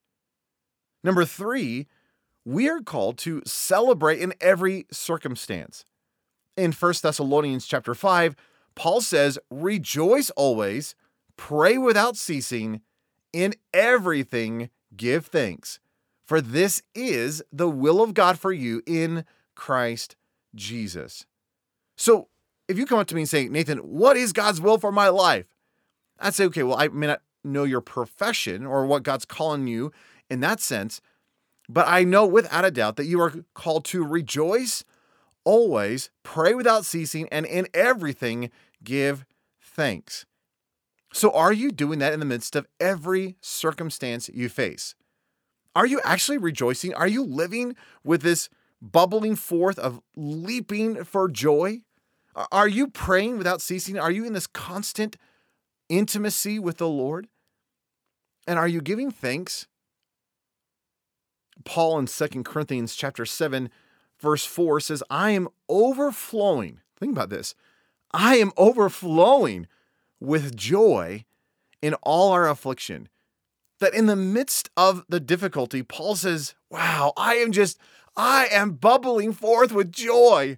Number 1.04 1.26
three, 1.26 1.88
we 2.46 2.70
are 2.70 2.82
called 2.82 3.18
to 3.20 3.42
celebrate 3.46 4.20
in 4.20 4.34
every 4.42 4.86
circumstance. 4.92 5.86
In 6.58 6.72
1 6.72 6.94
Thessalonians 7.02 7.66
chapter 7.66 7.96
5, 7.96 8.36
Paul 8.76 9.02
says, 9.02 9.40
Rejoice 9.50 10.30
always, 10.32 10.96
pray 11.38 11.78
without 11.78 12.18
ceasing, 12.18 12.82
in 13.32 13.54
everything 13.74 14.70
give 14.96 15.28
thanks, 15.28 15.80
for 16.26 16.42
this 16.42 16.82
is 16.96 17.44
the 17.52 17.70
will 17.70 18.02
of 18.02 18.14
God 18.14 18.40
for 18.40 18.52
you 18.52 18.82
in 18.86 19.26
Christ 19.56 20.16
Jesus. 20.56 21.26
So 21.96 22.30
if 22.70 22.78
you 22.78 22.86
come 22.86 23.00
up 23.00 23.08
to 23.08 23.16
me 23.16 23.22
and 23.22 23.30
say, 23.30 23.50
Nathan, 23.50 23.80
what 23.80 24.16
is 24.16 24.32
God's 24.32 24.62
will 24.62 24.78
for 24.78 24.92
my 24.92 25.10
life? 25.10 25.48
I'd 26.20 26.36
say, 26.36 26.46
okay, 26.46 26.64
well, 26.64 26.78
I 26.78 26.88
may 26.88 27.08
not 27.08 27.22
know 27.44 27.64
your 27.64 27.82
profession 27.82 28.66
or 28.66 28.86
what 28.86 29.04
God's 29.04 29.26
calling 29.26 29.68
you 29.68 29.92
in 30.30 30.40
that 30.42 30.60
sense, 30.60 31.02
but 31.68 31.88
I 31.88 32.04
know 32.04 32.26
without 32.26 32.66
a 32.66 32.72
doubt 32.72 32.96
that 32.98 33.06
you 33.06 33.20
are 33.22 33.34
called 33.56 33.86
to 33.86 34.06
rejoice 34.06 34.84
always, 35.44 36.12
pray 36.22 36.54
without 36.54 36.86
ceasing, 36.86 37.28
and 37.32 37.46
in 37.46 37.68
everything 37.74 38.52
give 38.84 39.26
thanks. 39.60 40.26
So, 41.12 41.32
are 41.32 41.54
you 41.54 41.72
doing 41.72 41.98
that 42.00 42.14
in 42.14 42.20
the 42.20 42.26
midst 42.26 42.56
of 42.56 42.68
every 42.80 43.36
circumstance 43.42 44.30
you 44.32 44.48
face? 44.48 44.94
Are 45.76 45.88
you 45.88 46.02
actually 46.04 46.38
rejoicing? 46.38 46.94
Are 46.94 47.08
you 47.08 47.24
living 47.24 47.76
with 48.04 48.22
this 48.22 48.50
bubbling 48.80 49.36
forth 49.36 49.80
of 49.80 50.02
leaping 50.16 51.04
for 51.04 51.28
joy? 51.28 51.82
Are 52.52 52.68
you 52.68 52.88
praying 52.88 53.38
without 53.38 53.62
ceasing? 53.62 53.98
Are 53.98 54.12
you 54.12 54.26
in 54.26 54.34
this 54.34 54.48
constant 54.48 55.18
intimacy 55.90 56.60
with 56.60 56.78
the 56.78 56.88
Lord? 56.88 57.28
And 58.48 58.58
are 58.58 58.68
you 58.68 58.82
giving 58.82 59.12
thanks? 59.12 59.68
Paul 61.66 62.00
in 62.00 62.06
2 62.06 62.44
Corinthians 62.44 62.96
chapter 62.96 63.26
7 63.26 63.70
verse 64.20 64.46
4 64.46 64.80
says, 64.80 65.04
"I 65.10 65.32
am 65.32 65.50
overflowing." 65.68 66.82
Think 66.98 67.14
about 67.14 67.30
this. 67.30 67.56
I 68.12 68.38
am 68.38 68.52
overflowing 68.58 69.68
with 70.20 70.56
joy 70.56 71.26
in 71.82 71.94
all 71.96 72.32
our 72.32 72.50
affliction. 72.50 73.10
That 73.80 73.94
in 73.94 74.08
the 74.08 74.16
midst 74.16 74.70
of 74.76 75.06
the 75.08 75.20
difficulty, 75.20 75.84
Paul 75.84 76.16
says, 76.16 76.54
Wow, 76.70 77.14
I 77.16 77.36
am 77.36 77.52
just, 77.52 77.80
I 78.18 78.48
am 78.48 78.72
bubbling 78.72 79.32
forth 79.32 79.72
with 79.72 79.92
joy. 79.92 80.58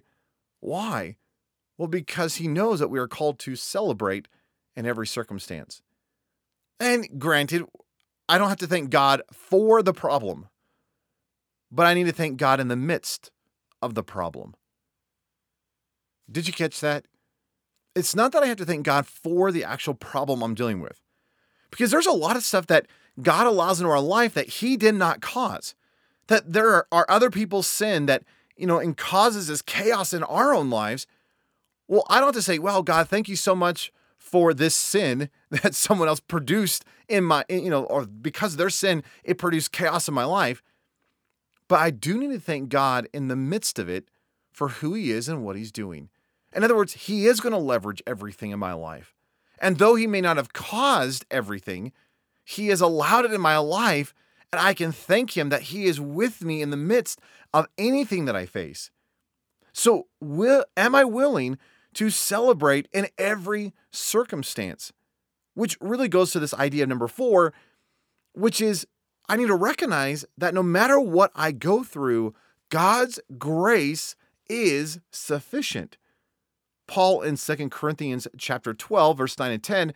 Why? 0.60 1.16
Well, 1.82 1.88
because 1.88 2.36
he 2.36 2.46
knows 2.46 2.78
that 2.78 2.90
we 2.90 3.00
are 3.00 3.08
called 3.08 3.40
to 3.40 3.56
celebrate 3.56 4.28
in 4.76 4.86
every 4.86 5.04
circumstance. 5.04 5.82
And 6.78 7.18
granted, 7.18 7.64
I 8.28 8.38
don't 8.38 8.50
have 8.50 8.58
to 8.58 8.68
thank 8.68 8.90
God 8.90 9.20
for 9.32 9.82
the 9.82 9.92
problem, 9.92 10.48
but 11.72 11.88
I 11.88 11.94
need 11.94 12.06
to 12.06 12.12
thank 12.12 12.36
God 12.36 12.60
in 12.60 12.68
the 12.68 12.76
midst 12.76 13.32
of 13.82 13.96
the 13.96 14.04
problem. 14.04 14.54
Did 16.30 16.46
you 16.46 16.52
catch 16.52 16.78
that? 16.78 17.06
It's 17.96 18.14
not 18.14 18.30
that 18.30 18.44
I 18.44 18.46
have 18.46 18.58
to 18.58 18.64
thank 18.64 18.86
God 18.86 19.04
for 19.04 19.50
the 19.50 19.64
actual 19.64 19.94
problem 19.94 20.40
I'm 20.40 20.54
dealing 20.54 20.78
with, 20.78 21.00
because 21.72 21.90
there's 21.90 22.06
a 22.06 22.12
lot 22.12 22.36
of 22.36 22.44
stuff 22.44 22.68
that 22.68 22.86
God 23.20 23.48
allows 23.48 23.80
into 23.80 23.90
our 23.90 23.98
life 23.98 24.34
that 24.34 24.48
He 24.48 24.76
did 24.76 24.94
not 24.94 25.20
cause. 25.20 25.74
That 26.28 26.52
there 26.52 26.86
are, 26.92 27.06
other 27.08 27.28
people's 27.28 27.66
sin 27.66 28.06
that, 28.06 28.22
you 28.56 28.68
know, 28.68 28.78
and 28.78 28.96
causes 28.96 29.48
this 29.48 29.62
chaos 29.62 30.12
in 30.12 30.22
our 30.22 30.54
own 30.54 30.70
lives. 30.70 31.08
Well, 31.88 32.04
I 32.08 32.16
don't 32.16 32.28
have 32.28 32.34
to 32.36 32.42
say, 32.42 32.58
well, 32.58 32.82
God, 32.82 33.08
thank 33.08 33.28
you 33.28 33.36
so 33.36 33.54
much 33.54 33.92
for 34.16 34.54
this 34.54 34.74
sin 34.74 35.28
that 35.50 35.74
someone 35.74 36.08
else 36.08 36.20
produced 36.20 36.84
in 37.08 37.24
my, 37.24 37.44
you 37.48 37.70
know, 37.70 37.84
or 37.84 38.06
because 38.06 38.56
their 38.56 38.70
sin, 38.70 39.02
it 39.24 39.38
produced 39.38 39.72
chaos 39.72 40.08
in 40.08 40.14
my 40.14 40.24
life. 40.24 40.62
But 41.68 41.80
I 41.80 41.90
do 41.90 42.18
need 42.18 42.32
to 42.32 42.40
thank 42.40 42.68
God 42.68 43.08
in 43.12 43.28
the 43.28 43.36
midst 43.36 43.78
of 43.78 43.88
it 43.88 44.08
for 44.52 44.68
who 44.68 44.94
He 44.94 45.10
is 45.10 45.28
and 45.28 45.44
what 45.44 45.56
He's 45.56 45.72
doing. 45.72 46.08
In 46.54 46.64
other 46.64 46.76
words, 46.76 46.92
He 46.92 47.26
is 47.26 47.40
going 47.40 47.52
to 47.52 47.58
leverage 47.58 48.02
everything 48.06 48.50
in 48.50 48.58
my 48.58 48.72
life. 48.72 49.14
And 49.58 49.78
though 49.78 49.94
He 49.94 50.06
may 50.06 50.20
not 50.20 50.36
have 50.36 50.52
caused 50.52 51.24
everything, 51.30 51.92
He 52.44 52.68
has 52.68 52.80
allowed 52.80 53.24
it 53.24 53.32
in 53.32 53.40
my 53.40 53.58
life. 53.58 54.14
And 54.52 54.60
I 54.60 54.74
can 54.74 54.92
thank 54.92 55.36
Him 55.36 55.48
that 55.48 55.62
He 55.62 55.86
is 55.86 56.00
with 56.00 56.44
me 56.44 56.62
in 56.62 56.70
the 56.70 56.76
midst 56.76 57.20
of 57.54 57.66
anything 57.78 58.26
that 58.26 58.36
I 58.36 58.46
face. 58.46 58.90
So, 59.72 60.08
will, 60.20 60.64
am 60.76 60.94
I 60.94 61.04
willing 61.04 61.58
to 61.94 62.10
celebrate 62.10 62.88
in 62.92 63.08
every 63.18 63.72
circumstance? 63.90 64.92
Which 65.54 65.76
really 65.80 66.08
goes 66.08 66.30
to 66.32 66.40
this 66.40 66.54
idea 66.54 66.84
of 66.84 66.88
number 66.88 67.08
four, 67.08 67.52
which 68.34 68.60
is 68.60 68.86
I 69.28 69.36
need 69.36 69.46
to 69.46 69.54
recognize 69.54 70.24
that 70.36 70.54
no 70.54 70.62
matter 70.62 70.98
what 70.98 71.30
I 71.34 71.52
go 71.52 71.84
through, 71.84 72.34
God's 72.70 73.20
grace 73.38 74.16
is 74.48 75.00
sufficient. 75.10 75.96
Paul 76.86 77.22
in 77.22 77.36
2 77.36 77.68
Corinthians 77.70 78.26
chapter 78.36 78.74
12, 78.74 79.18
verse 79.18 79.38
9 79.38 79.50
and 79.52 79.62
10 79.62 79.94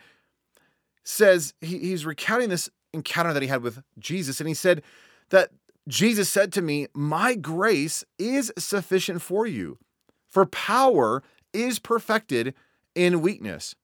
says 1.05 1.55
he, 1.61 1.79
he's 1.79 2.07
recounting 2.07 2.49
this 2.49 2.71
encounter 2.93 3.33
that 3.33 3.43
he 3.43 3.49
had 3.49 3.63
with 3.63 3.83
Jesus, 3.99 4.41
and 4.41 4.49
he 4.49 4.55
said 4.55 4.83
that 5.31 5.51
Jesus 5.89 6.29
said 6.29 6.53
to 6.55 6.63
me, 6.63 6.87
My 6.95 7.35
grace 7.35 8.05
is 8.19 8.53
sufficient 8.59 9.23
for 9.23 9.47
you, 9.47 9.79
for 10.27 10.47
power 10.47 11.23
is 11.57 11.79
perfected 11.79 12.55
in 12.95 13.21
weakness. 13.21 13.75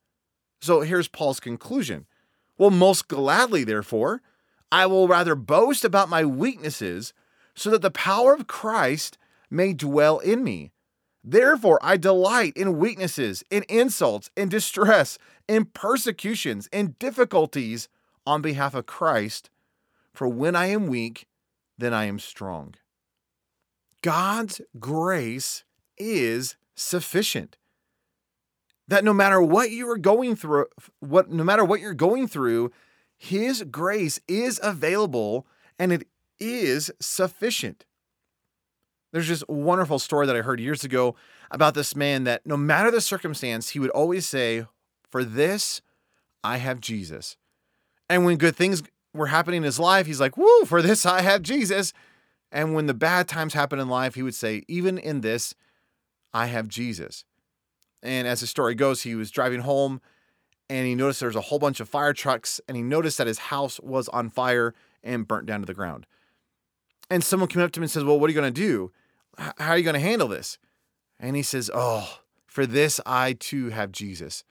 So 0.60 0.82
here's 0.82 1.08
Paul's 1.08 1.40
conclusion. 1.40 2.06
Well, 2.58 2.70
most 2.70 3.08
gladly, 3.08 3.64
therefore, 3.64 4.22
I 4.70 4.86
will 4.86 5.08
rather 5.08 5.34
boast 5.34 5.84
about 5.84 6.08
my 6.08 6.24
weaknesses 6.24 7.12
so 7.54 7.70
that 7.70 7.82
the 7.82 7.90
power 7.90 8.34
of 8.34 8.46
Christ 8.46 9.18
may 9.50 9.72
dwell 9.72 10.18
in 10.18 10.44
me. 10.44 10.70
Therefore, 11.24 11.78
I 11.82 11.96
delight 11.96 12.56
in 12.56 12.78
weaknesses, 12.78 13.44
in 13.50 13.64
insults, 13.68 14.30
in 14.36 14.48
distress, 14.48 15.18
in 15.48 15.66
persecutions, 15.66 16.68
in 16.72 16.96
difficulties 16.98 17.88
on 18.26 18.42
behalf 18.42 18.74
of 18.74 18.86
Christ. 18.86 19.50
For 20.12 20.28
when 20.28 20.56
I 20.56 20.66
am 20.66 20.86
weak, 20.86 21.26
then 21.78 21.92
I 21.94 22.04
am 22.04 22.18
strong. 22.18 22.74
God's 24.02 24.60
grace 24.78 25.64
is 25.96 26.56
sufficient. 26.74 27.56
That 28.92 29.04
no 29.04 29.14
matter 29.14 29.40
what 29.40 29.70
you 29.70 29.88
are 29.88 29.96
going 29.96 30.36
through, 30.36 30.66
what 31.00 31.30
no 31.30 31.42
matter 31.42 31.64
what 31.64 31.80
you're 31.80 31.94
going 31.94 32.28
through, 32.28 32.70
his 33.16 33.62
grace 33.70 34.20
is 34.28 34.60
available 34.62 35.46
and 35.78 35.94
it 35.94 36.06
is 36.38 36.90
sufficient. 37.00 37.86
There's 39.10 39.28
this 39.28 39.44
wonderful 39.48 39.98
story 39.98 40.26
that 40.26 40.36
I 40.36 40.42
heard 40.42 40.60
years 40.60 40.84
ago 40.84 41.14
about 41.50 41.72
this 41.72 41.96
man 41.96 42.24
that 42.24 42.46
no 42.46 42.58
matter 42.58 42.90
the 42.90 43.00
circumstance, 43.00 43.70
he 43.70 43.78
would 43.78 43.88
always 43.92 44.28
say, 44.28 44.66
For 45.10 45.24
this, 45.24 45.80
I 46.44 46.58
have 46.58 46.78
Jesus. 46.78 47.38
And 48.10 48.26
when 48.26 48.36
good 48.36 48.56
things 48.56 48.82
were 49.14 49.28
happening 49.28 49.58
in 49.58 49.62
his 49.62 49.80
life, 49.80 50.06
he's 50.06 50.20
like, 50.20 50.36
Woo, 50.36 50.66
for 50.66 50.82
this, 50.82 51.06
I 51.06 51.22
have 51.22 51.40
Jesus. 51.40 51.94
And 52.50 52.74
when 52.74 52.84
the 52.84 52.92
bad 52.92 53.26
times 53.26 53.54
happen 53.54 53.78
in 53.78 53.88
life, 53.88 54.16
he 54.16 54.22
would 54.22 54.34
say, 54.34 54.64
Even 54.68 54.98
in 54.98 55.22
this, 55.22 55.54
I 56.34 56.48
have 56.48 56.68
Jesus. 56.68 57.24
And 58.02 58.26
as 58.26 58.40
the 58.40 58.46
story 58.46 58.74
goes, 58.74 59.02
he 59.02 59.14
was 59.14 59.30
driving 59.30 59.60
home 59.60 60.00
and 60.68 60.86
he 60.86 60.94
noticed 60.94 61.20
there 61.20 61.28
was 61.28 61.36
a 61.36 61.42
whole 61.42 61.58
bunch 61.58 61.80
of 61.80 61.88
fire 61.88 62.12
trucks 62.12 62.60
and 62.66 62.76
he 62.76 62.82
noticed 62.82 63.18
that 63.18 63.26
his 63.26 63.38
house 63.38 63.78
was 63.80 64.08
on 64.08 64.30
fire 64.30 64.74
and 65.02 65.28
burnt 65.28 65.46
down 65.46 65.60
to 65.60 65.66
the 65.66 65.74
ground. 65.74 66.06
And 67.10 67.22
someone 67.22 67.48
came 67.48 67.62
up 67.62 67.72
to 67.72 67.80
him 67.80 67.84
and 67.84 67.90
says, 67.90 68.04
Well, 68.04 68.18
what 68.18 68.28
are 68.28 68.32
you 68.32 68.40
going 68.40 68.52
to 68.52 68.60
do? 68.60 68.92
How 69.36 69.72
are 69.72 69.78
you 69.78 69.84
going 69.84 69.94
to 69.94 70.00
handle 70.00 70.28
this? 70.28 70.58
And 71.20 71.36
he 71.36 71.42
says, 71.42 71.70
Oh, 71.72 72.20
for 72.46 72.66
this 72.66 73.00
I 73.06 73.34
too 73.34 73.70
have 73.70 73.92
Jesus. 73.92 74.44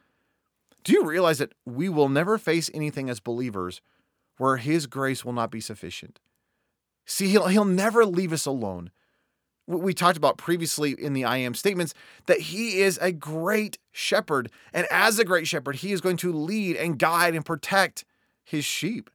Do 0.83 0.93
you 0.93 1.05
realize 1.05 1.37
that 1.37 1.53
we 1.65 1.89
will 1.89 2.09
never 2.09 2.37
face 2.37 2.69
anything 2.73 3.09
as 3.09 3.19
believers 3.19 3.81
where 4.37 4.57
his 4.57 4.87
grace 4.87 5.23
will 5.23 5.33
not 5.33 5.51
be 5.51 5.59
sufficient? 5.59 6.19
See, 7.05 7.27
he'll, 7.27 7.47
he'll 7.47 7.65
never 7.65 8.05
leave 8.05 8.33
us 8.33 8.45
alone. 8.45 8.91
We 9.79 9.93
talked 9.93 10.17
about 10.17 10.37
previously 10.37 10.91
in 10.91 11.13
the 11.13 11.25
I 11.25 11.37
am 11.37 11.53
statements 11.53 11.93
that 12.25 12.39
he 12.39 12.81
is 12.81 12.97
a 12.99 13.11
great 13.11 13.77
shepherd. 13.91 14.51
And 14.73 14.87
as 14.91 15.17
a 15.17 15.25
great 15.25 15.47
shepherd, 15.47 15.77
he 15.77 15.91
is 15.91 16.01
going 16.01 16.17
to 16.17 16.33
lead 16.33 16.75
and 16.75 16.99
guide 16.99 17.35
and 17.35 17.45
protect 17.45 18.05
his 18.43 18.65
sheep. 18.65 19.09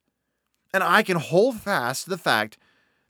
And 0.73 0.83
I 0.83 1.03
can 1.03 1.19
hold 1.19 1.61
fast 1.61 2.05
to 2.05 2.11
the 2.11 2.19
fact 2.19 2.59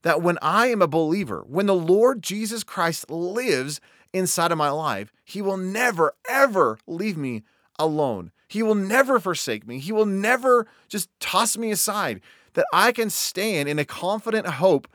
that 0.03 0.23
when 0.23 0.39
I 0.41 0.69
am 0.69 0.83
a 0.83 0.87
believer, 0.87 1.45
when 1.49 1.67
the 1.67 1.75
Lord 1.75 2.23
Jesus 2.23 2.63
Christ 2.63 3.11
lives 3.11 3.81
inside 4.13 4.53
of 4.53 4.59
my 4.59 4.71
life, 4.71 5.13
He 5.25 5.43
will 5.43 5.57
never, 5.57 6.15
ever 6.29 6.79
leave 6.87 7.17
me 7.17 7.43
alone. 7.79 8.31
He 8.49 8.63
will 8.63 8.77
never 8.77 9.19
forsake 9.19 9.67
me. 9.67 9.79
He 9.79 9.93
will 9.93 10.07
never 10.07 10.67
just 10.89 11.09
toss 11.19 11.57
me 11.57 11.71
aside. 11.71 12.21
That 12.55 12.67
I 12.73 12.93
can 12.93 13.11
stand 13.11 13.69
in 13.69 13.79
a 13.79 13.85
confident 13.85 14.47
hope. 14.47 14.89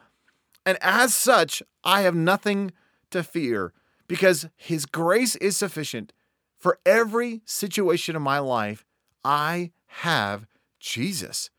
And 0.66 0.78
as 0.82 1.14
such, 1.14 1.62
I 1.84 2.02
have 2.02 2.16
nothing 2.16 2.72
to 3.12 3.24
fear 3.24 3.74
because 4.08 4.48
His 4.56 4.86
grace 4.86 5.36
is 5.38 5.58
sufficient 5.58 6.14
for 6.60 6.80
every 6.86 7.42
situation 7.46 8.16
of 8.16 8.22
my 8.22 8.40
life. 8.40 8.86
I 9.24 9.72
have 9.88 10.46
Jesus. 10.80 11.50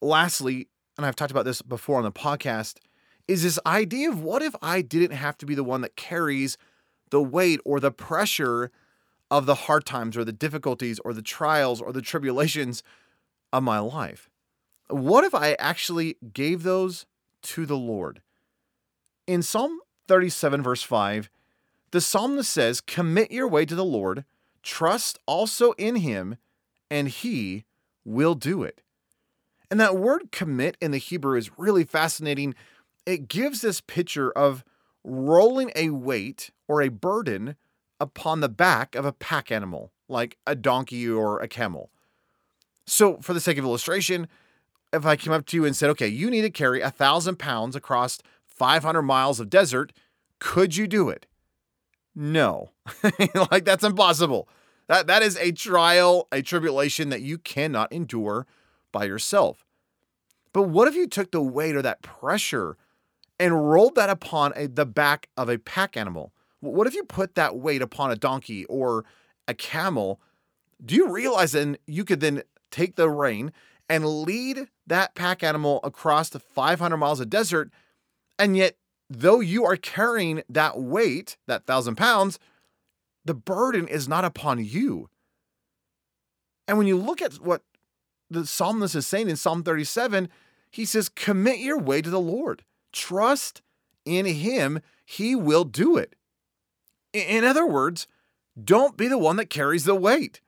Lastly, 0.00 0.68
and 0.96 1.06
I've 1.06 1.16
talked 1.16 1.30
about 1.30 1.44
this 1.44 1.62
before 1.62 1.98
on 1.98 2.04
the 2.04 2.12
podcast, 2.12 2.78
is 3.28 3.42
this 3.42 3.58
idea 3.64 4.10
of 4.10 4.22
what 4.22 4.42
if 4.42 4.54
I 4.60 4.82
didn't 4.82 5.16
have 5.16 5.38
to 5.38 5.46
be 5.46 5.54
the 5.54 5.64
one 5.64 5.82
that 5.82 5.94
carries 5.94 6.58
the 7.10 7.22
weight 7.22 7.60
or 7.64 7.78
the 7.78 7.92
pressure 7.92 8.70
of 9.30 9.46
the 9.46 9.54
hard 9.54 9.86
times 9.86 10.16
or 10.16 10.24
the 10.24 10.32
difficulties 10.32 10.98
or 11.04 11.12
the 11.12 11.22
trials 11.22 11.80
or 11.80 11.92
the 11.92 12.02
tribulations 12.02 12.82
of 13.52 13.62
my 13.62 13.78
life? 13.78 14.28
What 14.88 15.24
if 15.24 15.34
I 15.34 15.52
actually 15.60 16.16
gave 16.32 16.64
those 16.64 17.06
to 17.42 17.66
the 17.66 17.76
Lord? 17.76 18.20
In 19.26 19.42
Psalm 19.42 19.80
37, 20.08 20.62
verse 20.62 20.82
5, 20.82 21.30
the 21.92 22.00
psalmist 22.00 22.50
says, 22.50 22.80
Commit 22.80 23.30
your 23.30 23.48
way 23.48 23.64
to 23.64 23.74
the 23.74 23.84
Lord, 23.84 24.24
trust 24.62 25.18
also 25.26 25.72
in 25.72 25.96
him, 25.96 26.36
and 26.90 27.08
he 27.08 27.64
will 28.04 28.34
do 28.34 28.62
it. 28.62 28.82
And 29.70 29.78
that 29.78 29.96
word 29.96 30.32
commit 30.32 30.76
in 30.80 30.90
the 30.90 30.98
Hebrew 30.98 31.36
is 31.36 31.56
really 31.58 31.84
fascinating. 31.84 32.54
It 33.06 33.28
gives 33.28 33.60
this 33.60 33.80
picture 33.80 34.30
of 34.32 34.64
rolling 35.04 35.70
a 35.76 35.90
weight 35.90 36.50
or 36.66 36.82
a 36.82 36.88
burden 36.88 37.56
upon 38.00 38.40
the 38.40 38.48
back 38.48 38.94
of 38.94 39.04
a 39.04 39.12
pack 39.12 39.52
animal, 39.52 39.92
like 40.08 40.36
a 40.46 40.54
donkey 40.54 41.08
or 41.08 41.40
a 41.40 41.48
camel. 41.48 41.90
So, 42.86 43.18
for 43.18 43.32
the 43.32 43.40
sake 43.40 43.58
of 43.58 43.64
illustration, 43.64 44.26
if 44.92 45.06
I 45.06 45.16
came 45.16 45.32
up 45.32 45.46
to 45.46 45.56
you 45.56 45.64
and 45.64 45.76
said, 45.76 45.90
okay, 45.90 46.08
you 46.08 46.30
need 46.30 46.42
to 46.42 46.50
carry 46.50 46.80
a 46.80 46.90
thousand 46.90 47.38
pounds 47.38 47.76
across 47.76 48.18
500 48.46 49.02
miles 49.02 49.40
of 49.40 49.50
desert, 49.50 49.92
could 50.38 50.76
you 50.76 50.86
do 50.86 51.08
it? 51.08 51.26
No, 52.14 52.72
like 53.50 53.64
that's 53.64 53.84
impossible. 53.84 54.48
That, 54.88 55.06
that 55.06 55.22
is 55.22 55.36
a 55.36 55.52
trial, 55.52 56.26
a 56.32 56.42
tribulation 56.42 57.10
that 57.10 57.22
you 57.22 57.38
cannot 57.38 57.92
endure 57.92 58.46
by 58.90 59.04
yourself. 59.04 59.64
But 60.52 60.64
what 60.64 60.88
if 60.88 60.96
you 60.96 61.06
took 61.06 61.30
the 61.30 61.40
weight 61.40 61.76
or 61.76 61.82
that 61.82 62.02
pressure 62.02 62.76
and 63.38 63.70
rolled 63.70 63.94
that 63.94 64.10
upon 64.10 64.52
a, 64.56 64.66
the 64.66 64.86
back 64.86 65.28
of 65.36 65.48
a 65.48 65.58
pack 65.58 65.96
animal? 65.96 66.32
What 66.58 66.88
if 66.88 66.94
you 66.94 67.04
put 67.04 67.36
that 67.36 67.56
weight 67.56 67.82
upon 67.82 68.10
a 68.10 68.16
donkey 68.16 68.64
or 68.64 69.04
a 69.46 69.54
camel? 69.54 70.20
Do 70.84 70.96
you 70.96 71.08
realize 71.08 71.52
then 71.52 71.78
you 71.86 72.04
could 72.04 72.20
then 72.20 72.42
take 72.70 72.96
the 72.96 73.08
rein 73.08 73.52
and 73.90 74.06
lead 74.06 74.68
that 74.86 75.14
pack 75.14 75.42
animal 75.42 75.80
across 75.82 76.30
the 76.30 76.38
500 76.38 76.96
miles 76.96 77.20
of 77.20 77.28
desert? 77.28 77.70
And 78.38 78.56
yet, 78.56 78.76
though 79.10 79.40
you 79.40 79.64
are 79.66 79.76
carrying 79.76 80.42
that 80.48 80.80
weight, 80.80 81.36
that 81.46 81.66
thousand 81.66 81.96
pounds, 81.96 82.38
the 83.24 83.34
burden 83.34 83.88
is 83.88 84.08
not 84.08 84.24
upon 84.24 84.64
you. 84.64 85.10
And 86.66 86.78
when 86.78 86.86
you 86.86 86.96
look 86.96 87.20
at 87.20 87.34
what 87.34 87.62
the 88.30 88.46
psalmist 88.46 88.94
is 88.94 89.06
saying 89.06 89.28
in 89.28 89.36
Psalm 89.36 89.64
37, 89.64 90.28
he 90.70 90.84
says, 90.84 91.08
Commit 91.08 91.58
your 91.58 91.78
way 91.78 92.00
to 92.00 92.10
the 92.10 92.20
Lord. 92.20 92.64
Trust 92.92 93.60
in 94.04 94.24
him, 94.24 94.80
he 95.04 95.34
will 95.34 95.64
do 95.64 95.96
it. 95.96 96.14
In 97.12 97.44
other 97.44 97.66
words, 97.66 98.06
don't 98.62 98.96
be 98.96 99.08
the 99.08 99.18
one 99.18 99.36
that 99.36 99.50
carries 99.50 99.84
the 99.84 99.96
weight. 99.96 100.40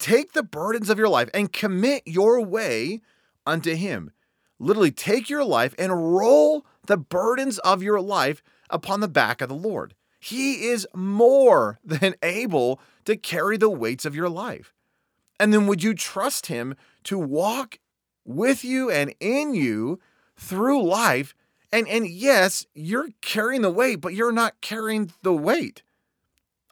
Take 0.00 0.32
the 0.32 0.42
burdens 0.42 0.88
of 0.88 0.98
your 0.98 1.10
life 1.10 1.28
and 1.34 1.52
commit 1.52 2.02
your 2.06 2.40
way 2.40 3.02
unto 3.46 3.74
him. 3.74 4.10
Literally, 4.58 4.90
take 4.90 5.28
your 5.28 5.44
life 5.44 5.74
and 5.78 6.16
roll 6.16 6.64
the 6.86 6.96
burdens 6.96 7.58
of 7.58 7.82
your 7.82 8.00
life 8.00 8.42
upon 8.70 9.00
the 9.00 9.08
back 9.08 9.42
of 9.42 9.50
the 9.50 9.54
Lord. 9.54 9.94
He 10.18 10.68
is 10.68 10.88
more 10.94 11.78
than 11.84 12.14
able 12.22 12.80
to 13.04 13.16
carry 13.16 13.58
the 13.58 13.70
weights 13.70 14.06
of 14.06 14.16
your 14.16 14.30
life. 14.30 14.72
And 15.38 15.52
then 15.52 15.66
would 15.66 15.82
you 15.82 15.94
trust 15.94 16.46
him 16.46 16.74
to 17.04 17.18
walk 17.18 17.78
with 18.24 18.64
you 18.64 18.90
and 18.90 19.14
in 19.20 19.54
you 19.54 20.00
through 20.36 20.82
life? 20.82 21.34
And 21.70 21.86
and 21.88 22.08
yes, 22.08 22.66
you're 22.74 23.10
carrying 23.20 23.62
the 23.62 23.70
weight, 23.70 24.00
but 24.00 24.14
you're 24.14 24.32
not 24.32 24.60
carrying 24.62 25.12
the 25.22 25.34
weight. 25.34 25.82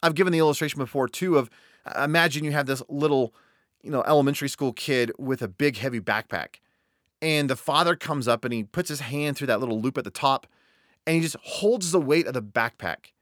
I've 0.03 0.15
given 0.15 0.33
the 0.33 0.39
illustration 0.39 0.79
before 0.79 1.09
too 1.09 1.37
of 1.37 1.51
imagine 1.97 2.45
you 2.45 2.53
have 2.53 2.67
this 2.67 2.83
little, 2.89 3.35
you 3.83 3.91
know, 3.91 4.03
elementary 4.07 4.49
school 4.49 4.73
kid 4.73 5.13
with 5.19 5.43
a 5.43 5.49
big 5.49 5.77
heavy 5.77 6.01
backpack. 6.01 6.57
And 7.21 7.51
the 7.51 7.57
father 7.57 7.97
comes 7.97 8.29
up 8.29 8.45
and 8.45 8.55
he 8.55 8.65
puts 8.65 8.89
his 8.89 9.01
hand 9.01 9.37
through 9.37 9.49
that 9.49 9.61
little 9.61 9.81
loop 9.81 9.99
at 9.99 10.05
the 10.05 10.11
top 10.11 10.47
and 11.09 11.15
he 11.15 11.23
just 11.23 11.37
holds 11.43 11.91
the 11.91 12.01
weight 12.01 12.27
of 12.27 12.35
the 12.35 12.43
backpack. 12.43 13.13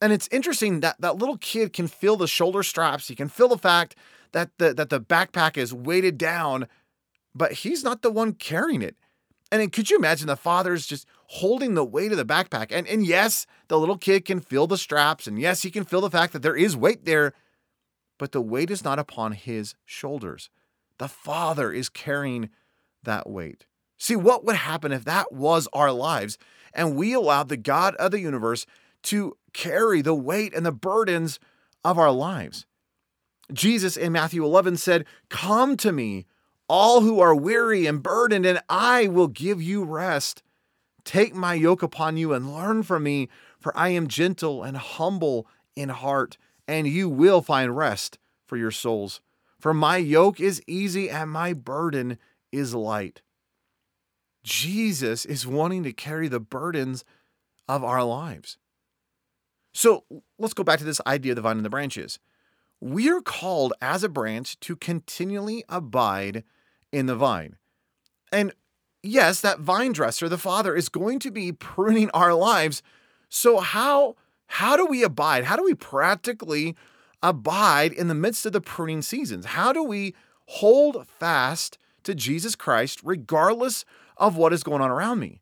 And 0.00 0.12
it's 0.12 0.28
interesting 0.30 0.78
that 0.80 1.00
that 1.00 1.16
little 1.16 1.36
kid 1.36 1.72
can 1.72 1.88
feel 1.88 2.16
the 2.16 2.28
shoulder 2.28 2.62
straps. 2.62 3.08
He 3.08 3.16
can 3.16 3.28
feel 3.28 3.48
the 3.48 3.58
fact 3.58 3.96
that 4.30 4.50
the 4.58 4.72
that 4.74 4.90
the 4.90 5.00
backpack 5.00 5.56
is 5.56 5.74
weighted 5.74 6.16
down, 6.16 6.68
but 7.34 7.52
he's 7.52 7.82
not 7.82 8.02
the 8.02 8.12
one 8.12 8.32
carrying 8.32 8.80
it. 8.80 8.96
And 9.52 9.72
could 9.72 9.90
you 9.90 9.98
imagine 9.98 10.28
the 10.28 10.36
father's 10.36 10.86
just 10.86 11.06
holding 11.26 11.74
the 11.74 11.84
weight 11.84 12.12
of 12.12 12.18
the 12.18 12.24
backpack? 12.24 12.68
And 12.70 12.86
and 12.86 13.04
yes, 13.04 13.44
the 13.66 13.78
little 13.78 13.98
kid 13.98 14.24
can 14.24 14.40
feel 14.40 14.68
the 14.68 14.78
straps, 14.78 15.26
and 15.26 15.38
yes, 15.38 15.62
he 15.62 15.70
can 15.70 15.84
feel 15.84 16.00
the 16.00 16.10
fact 16.10 16.32
that 16.32 16.42
there 16.42 16.56
is 16.56 16.76
weight 16.76 17.04
there, 17.04 17.32
but 18.20 18.32
the 18.32 18.40
weight 18.42 18.70
is 18.70 18.84
not 18.84 18.98
upon 18.98 19.32
his 19.32 19.74
shoulders. 19.86 20.50
The 20.98 21.08
father 21.08 21.72
is 21.72 21.88
carrying 21.88 22.50
that 23.02 23.30
weight. 23.30 23.64
See, 23.96 24.14
what 24.14 24.44
would 24.44 24.56
happen 24.56 24.92
if 24.92 25.06
that 25.06 25.32
was 25.32 25.66
our 25.72 25.90
lives 25.90 26.36
and 26.74 26.96
we 26.96 27.14
allowed 27.14 27.48
the 27.48 27.56
God 27.56 27.94
of 27.94 28.10
the 28.10 28.20
universe 28.20 28.66
to 29.04 29.38
carry 29.54 30.02
the 30.02 30.14
weight 30.14 30.52
and 30.54 30.66
the 30.66 30.70
burdens 30.70 31.40
of 31.82 31.98
our 31.98 32.12
lives. 32.12 32.66
Jesus 33.54 33.96
in 33.96 34.12
Matthew 34.12 34.44
11 34.44 34.76
said, 34.76 35.06
Come 35.30 35.78
to 35.78 35.90
me, 35.90 36.26
all 36.68 37.00
who 37.00 37.20
are 37.20 37.34
weary 37.34 37.86
and 37.86 38.02
burdened, 38.02 38.44
and 38.44 38.60
I 38.68 39.08
will 39.08 39.28
give 39.28 39.62
you 39.62 39.82
rest. 39.82 40.42
Take 41.04 41.34
my 41.34 41.54
yoke 41.54 41.82
upon 41.82 42.18
you 42.18 42.34
and 42.34 42.52
learn 42.52 42.82
from 42.82 43.02
me, 43.02 43.30
for 43.58 43.74
I 43.74 43.88
am 43.88 44.08
gentle 44.08 44.62
and 44.62 44.76
humble 44.76 45.46
in 45.74 45.88
heart, 45.88 46.36
and 46.70 46.86
you 46.86 47.08
will 47.08 47.42
find 47.42 47.76
rest 47.76 48.16
for 48.46 48.56
your 48.56 48.70
souls. 48.70 49.20
For 49.58 49.74
my 49.74 49.96
yoke 49.96 50.38
is 50.38 50.62
easy 50.68 51.10
and 51.10 51.28
my 51.28 51.52
burden 51.52 52.16
is 52.52 52.76
light. 52.76 53.22
Jesus 54.44 55.24
is 55.24 55.48
wanting 55.48 55.82
to 55.82 55.92
carry 55.92 56.28
the 56.28 56.38
burdens 56.38 57.04
of 57.68 57.82
our 57.82 58.04
lives. 58.04 58.56
So 59.74 60.04
let's 60.38 60.54
go 60.54 60.62
back 60.62 60.78
to 60.78 60.84
this 60.84 61.00
idea 61.08 61.32
of 61.32 61.36
the 61.36 61.42
vine 61.42 61.56
and 61.56 61.64
the 61.64 61.70
branches. 61.70 62.20
We 62.80 63.10
are 63.10 63.20
called 63.20 63.72
as 63.82 64.04
a 64.04 64.08
branch 64.08 64.58
to 64.60 64.76
continually 64.76 65.64
abide 65.68 66.44
in 66.92 67.06
the 67.06 67.16
vine. 67.16 67.56
And 68.32 68.52
yes, 69.02 69.40
that 69.40 69.58
vine 69.58 69.90
dresser, 69.92 70.28
the 70.28 70.38
Father, 70.38 70.76
is 70.76 70.88
going 70.88 71.18
to 71.18 71.32
be 71.32 71.50
pruning 71.50 72.10
our 72.10 72.32
lives. 72.32 72.80
So 73.28 73.58
how 73.58 74.14
how 74.52 74.76
do 74.76 74.84
we 74.84 75.04
abide? 75.04 75.44
How 75.44 75.54
do 75.54 75.62
we 75.62 75.74
practically 75.74 76.74
abide 77.22 77.92
in 77.92 78.08
the 78.08 78.16
midst 78.16 78.44
of 78.44 78.52
the 78.52 78.60
pruning 78.60 79.00
seasons? 79.00 79.46
How 79.46 79.72
do 79.72 79.80
we 79.80 80.12
hold 80.46 81.06
fast 81.06 81.78
to 82.02 82.16
Jesus 82.16 82.56
Christ 82.56 83.00
regardless 83.04 83.84
of 84.16 84.36
what 84.36 84.52
is 84.52 84.64
going 84.64 84.82
on 84.82 84.90
around 84.90 85.20
me? 85.20 85.40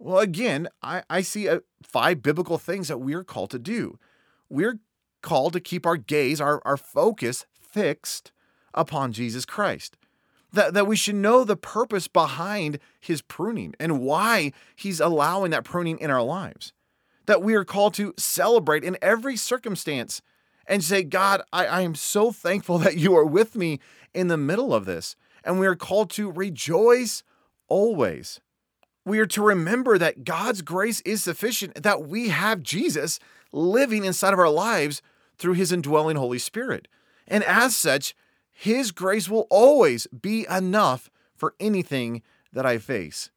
Well, 0.00 0.18
again, 0.18 0.66
I, 0.82 1.04
I 1.08 1.20
see 1.20 1.46
a, 1.46 1.62
five 1.84 2.24
biblical 2.24 2.58
things 2.58 2.88
that 2.88 2.98
we're 2.98 3.22
called 3.22 3.50
to 3.50 3.58
do. 3.60 4.00
We're 4.48 4.80
called 5.22 5.52
to 5.52 5.60
keep 5.60 5.86
our 5.86 5.96
gaze, 5.96 6.40
our, 6.40 6.60
our 6.64 6.76
focus 6.76 7.46
fixed 7.60 8.32
upon 8.74 9.12
Jesus 9.12 9.44
Christ. 9.44 9.96
That, 10.52 10.74
that 10.74 10.88
we 10.88 10.96
should 10.96 11.14
know 11.14 11.44
the 11.44 11.56
purpose 11.56 12.08
behind 12.08 12.80
his 12.98 13.22
pruning 13.22 13.76
and 13.78 14.00
why 14.00 14.50
he's 14.74 14.98
allowing 14.98 15.52
that 15.52 15.62
pruning 15.62 16.00
in 16.00 16.10
our 16.10 16.22
lives. 16.22 16.72
That 17.30 17.42
we 17.42 17.54
are 17.54 17.64
called 17.64 17.94
to 17.94 18.12
celebrate 18.18 18.84
in 18.84 18.98
every 19.00 19.36
circumstance 19.36 20.20
and 20.66 20.82
say, 20.84 21.02
God, 21.02 21.42
I, 21.52 21.66
I 21.66 21.80
am 21.82 21.94
so 21.94 22.32
thankful 22.32 22.78
that 22.78 22.96
you 22.96 23.16
are 23.16 23.24
with 23.24 23.54
me 23.54 23.78
in 24.12 24.28
the 24.28 24.36
middle 24.36 24.74
of 24.74 24.84
this. 24.84 25.14
And 25.44 25.58
we 25.58 25.66
are 25.66 25.76
called 25.76 26.10
to 26.10 26.30
rejoice 26.30 27.22
always 27.68 28.40
we 29.04 29.18
are 29.18 29.26
to 29.26 29.42
remember 29.42 29.98
that 29.98 30.24
God's 30.24 30.62
grace 30.62 31.00
is 31.02 31.22
sufficient, 31.22 31.82
that 31.82 32.06
we 32.06 32.28
have 32.28 32.62
Jesus 32.62 33.18
living 33.52 34.04
inside 34.04 34.32
of 34.32 34.38
our 34.38 34.50
lives 34.50 35.02
through 35.38 35.54
his 35.54 35.72
indwelling 35.72 36.16
Holy 36.16 36.38
Spirit. 36.38 36.86
And 37.26 37.42
as 37.44 37.74
such, 37.74 38.14
his 38.52 38.92
grace 38.92 39.28
will 39.28 39.46
always 39.50 40.06
be 40.08 40.46
enough 40.48 41.10
for 41.34 41.54
anything 41.58 42.22
that 42.52 42.66
I 42.66 42.78
face. 42.78 43.30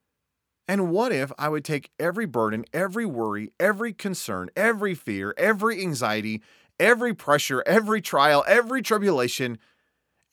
And 0.73 0.89
what 0.89 1.11
if 1.11 1.31
I 1.37 1.49
would 1.49 1.63
take 1.63 1.91
every 1.99 2.25
burden, 2.25 2.65
every 2.73 3.05
worry, 3.05 3.51
every 3.59 3.93
concern, 3.93 4.49
every 4.55 4.95
fear, 4.95 5.35
every 5.37 5.79
anxiety, 5.79 6.41
every 6.79 7.13
pressure, 7.13 7.61
every 7.67 8.01
trial, 8.01 8.43
every 8.47 8.81
tribulation, 8.81 9.59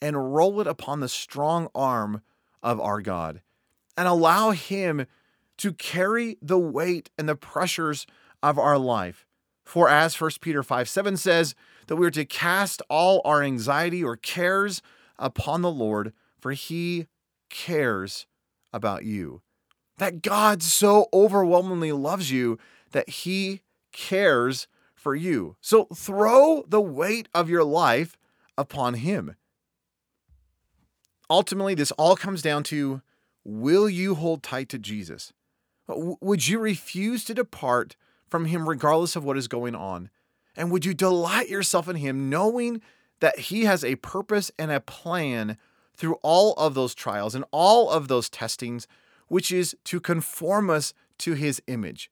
and 0.01 0.33
roll 0.35 0.59
it 0.63 0.67
upon 0.67 1.01
the 1.01 1.11
strong 1.11 1.69
arm 1.75 2.23
of 2.63 2.81
our 2.81 3.03
God 3.03 3.43
and 3.99 4.09
allow 4.09 4.53
Him 4.53 5.05
to 5.59 5.75
carry 5.75 6.39
the 6.41 6.59
weight 6.59 7.11
and 7.19 7.29
the 7.29 7.37
pressures 7.37 8.07
of 8.43 8.59
our 8.59 8.79
life. 8.79 9.27
For 9.63 9.91
as 9.91 10.19
1 10.19 10.31
Peter 10.41 10.63
5 10.63 10.89
7 10.89 11.19
says, 11.19 11.55
that 11.89 11.97
we 11.97 12.07
are 12.07 12.11
to 12.13 12.25
cast 12.25 12.81
all 12.89 13.21
our 13.27 13.43
anxiety 13.43 14.03
or 14.03 14.17
cares 14.17 14.81
upon 15.19 15.61
the 15.61 15.71
Lord, 15.71 16.15
for 16.39 16.53
he 16.53 17.09
cares 17.51 18.27
about 18.73 19.05
you. 19.05 19.43
That 20.01 20.23
God 20.23 20.63
so 20.63 21.09
overwhelmingly 21.13 21.93
loves 21.93 22.31
you 22.31 22.59
that 22.93 23.09
he 23.11 23.61
cares 23.93 24.67
for 24.95 25.15
you. 25.15 25.57
So 25.61 25.89
throw 25.95 26.65
the 26.67 26.81
weight 26.81 27.29
of 27.35 27.51
your 27.51 27.65
life 27.65 28.17
upon 28.57 28.95
him. 28.95 29.37
Ultimately, 31.29 31.75
this 31.75 31.93
all 31.93 32.17
comes 32.17 32.41
down 32.41 32.63
to 32.65 33.03
will 33.45 33.91
you 33.91 34.15
hold 34.15 34.43
tight 34.43 34.71
to 34.71 34.79
Jesus? 34.79 35.35
would 35.97 36.47
you 36.47 36.59
refuse 36.59 37.25
to 37.25 37.35
depart 37.35 37.97
from 38.29 38.47
Him 38.47 38.69
regardless 38.69 39.17
of 39.17 39.25
what 39.25 39.37
is 39.37 39.49
going 39.49 39.75
on? 39.75 40.09
And 40.57 40.71
would 40.71 40.85
you 40.85 40.95
delight 40.95 41.49
yourself 41.49 41.89
in 41.89 41.97
Him, 41.97 42.31
knowing 42.31 42.81
that 43.19 43.39
He 43.39 43.65
has 43.65 43.85
a 43.85 43.97
purpose 43.97 44.53
and 44.59 44.71
a 44.71 44.81
plan 44.81 45.59
through 45.95 46.15
all 46.23 46.55
of 46.55 46.75
those 46.75 46.95
trials 46.95 47.35
and 47.35 47.45
all 47.51 47.91
of 47.91 48.09
those 48.09 48.31
testings, 48.31 48.87
which 49.31 49.53
is 49.53 49.77
to 49.85 50.01
conform 50.01 50.69
us 50.69 50.93
to 51.21 51.33
His 51.33 51.63
image? 51.69 52.11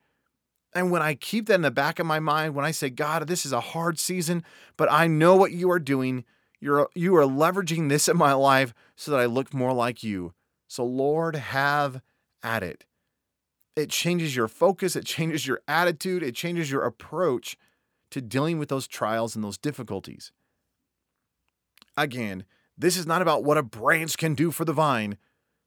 And 0.72 0.90
when 0.90 1.02
I 1.02 1.14
keep 1.14 1.46
that 1.46 1.54
in 1.54 1.62
the 1.62 1.70
back 1.70 1.98
of 1.98 2.06
my 2.06 2.20
mind, 2.20 2.54
when 2.54 2.64
I 2.64 2.70
say, 2.70 2.88
God, 2.88 3.26
this 3.26 3.44
is 3.44 3.52
a 3.52 3.60
hard 3.60 3.98
season, 3.98 4.44
but 4.76 4.90
I 4.90 5.06
know 5.06 5.34
what 5.34 5.52
you 5.52 5.70
are 5.70 5.80
doing, 5.80 6.24
you're, 6.60 6.88
you 6.94 7.16
are 7.16 7.24
leveraging 7.24 7.88
this 7.88 8.08
in 8.08 8.16
my 8.16 8.32
life 8.32 8.72
so 8.94 9.10
that 9.10 9.20
I 9.20 9.26
look 9.26 9.52
more 9.52 9.72
like 9.72 10.02
you. 10.04 10.34
So, 10.68 10.84
Lord, 10.84 11.34
have 11.34 12.00
at 12.42 12.62
it. 12.62 12.84
It 13.74 13.90
changes 13.90 14.36
your 14.36 14.48
focus, 14.48 14.96
it 14.96 15.04
changes 15.04 15.46
your 15.46 15.60
attitude, 15.66 16.22
it 16.22 16.34
changes 16.34 16.70
your 16.70 16.84
approach 16.84 17.56
to 18.10 18.20
dealing 18.20 18.58
with 18.58 18.68
those 18.68 18.86
trials 18.86 19.34
and 19.34 19.44
those 19.44 19.58
difficulties. 19.58 20.32
Again, 21.96 22.44
this 22.76 22.96
is 22.96 23.06
not 23.06 23.22
about 23.22 23.42
what 23.42 23.58
a 23.58 23.62
branch 23.62 24.16
can 24.16 24.34
do 24.34 24.50
for 24.50 24.64
the 24.64 24.72
vine. 24.72 25.16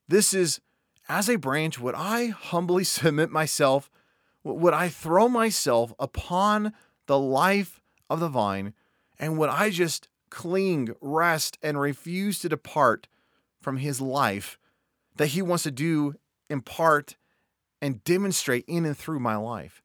This 0.08 0.34
is, 0.34 0.62
as 1.12 1.30
a 1.30 1.36
branch, 1.36 1.78
would 1.78 1.96
I 1.96 2.28
humbly 2.28 2.84
submit 2.86 3.30
myself? 3.30 3.92
Would 4.44 4.74
I 4.74 4.88
throw 4.88 5.28
myself 5.28 5.94
upon 6.00 6.74
the 7.06 7.20
life 7.20 7.82
of 8.10 8.22
the 8.22 8.30
vine? 8.30 8.74
And 9.20 9.38
would 9.38 9.50
I 9.50 9.70
just 9.70 10.08
cling, 10.30 10.96
rest, 11.02 11.58
and 11.62 11.80
refuse 11.80 12.40
to 12.40 12.50
depart 12.50 13.08
from 13.60 13.78
his 13.78 14.00
life 14.02 14.58
that 15.18 15.28
he 15.28 15.42
wants 15.42 15.64
to 15.64 15.72
do, 15.72 16.16
impart, 16.50 17.18
and 17.82 18.04
demonstrate 18.04 18.64
in 18.68 18.86
and 18.86 18.98
through 18.98 19.20
my 19.20 19.36
life. 19.36 19.84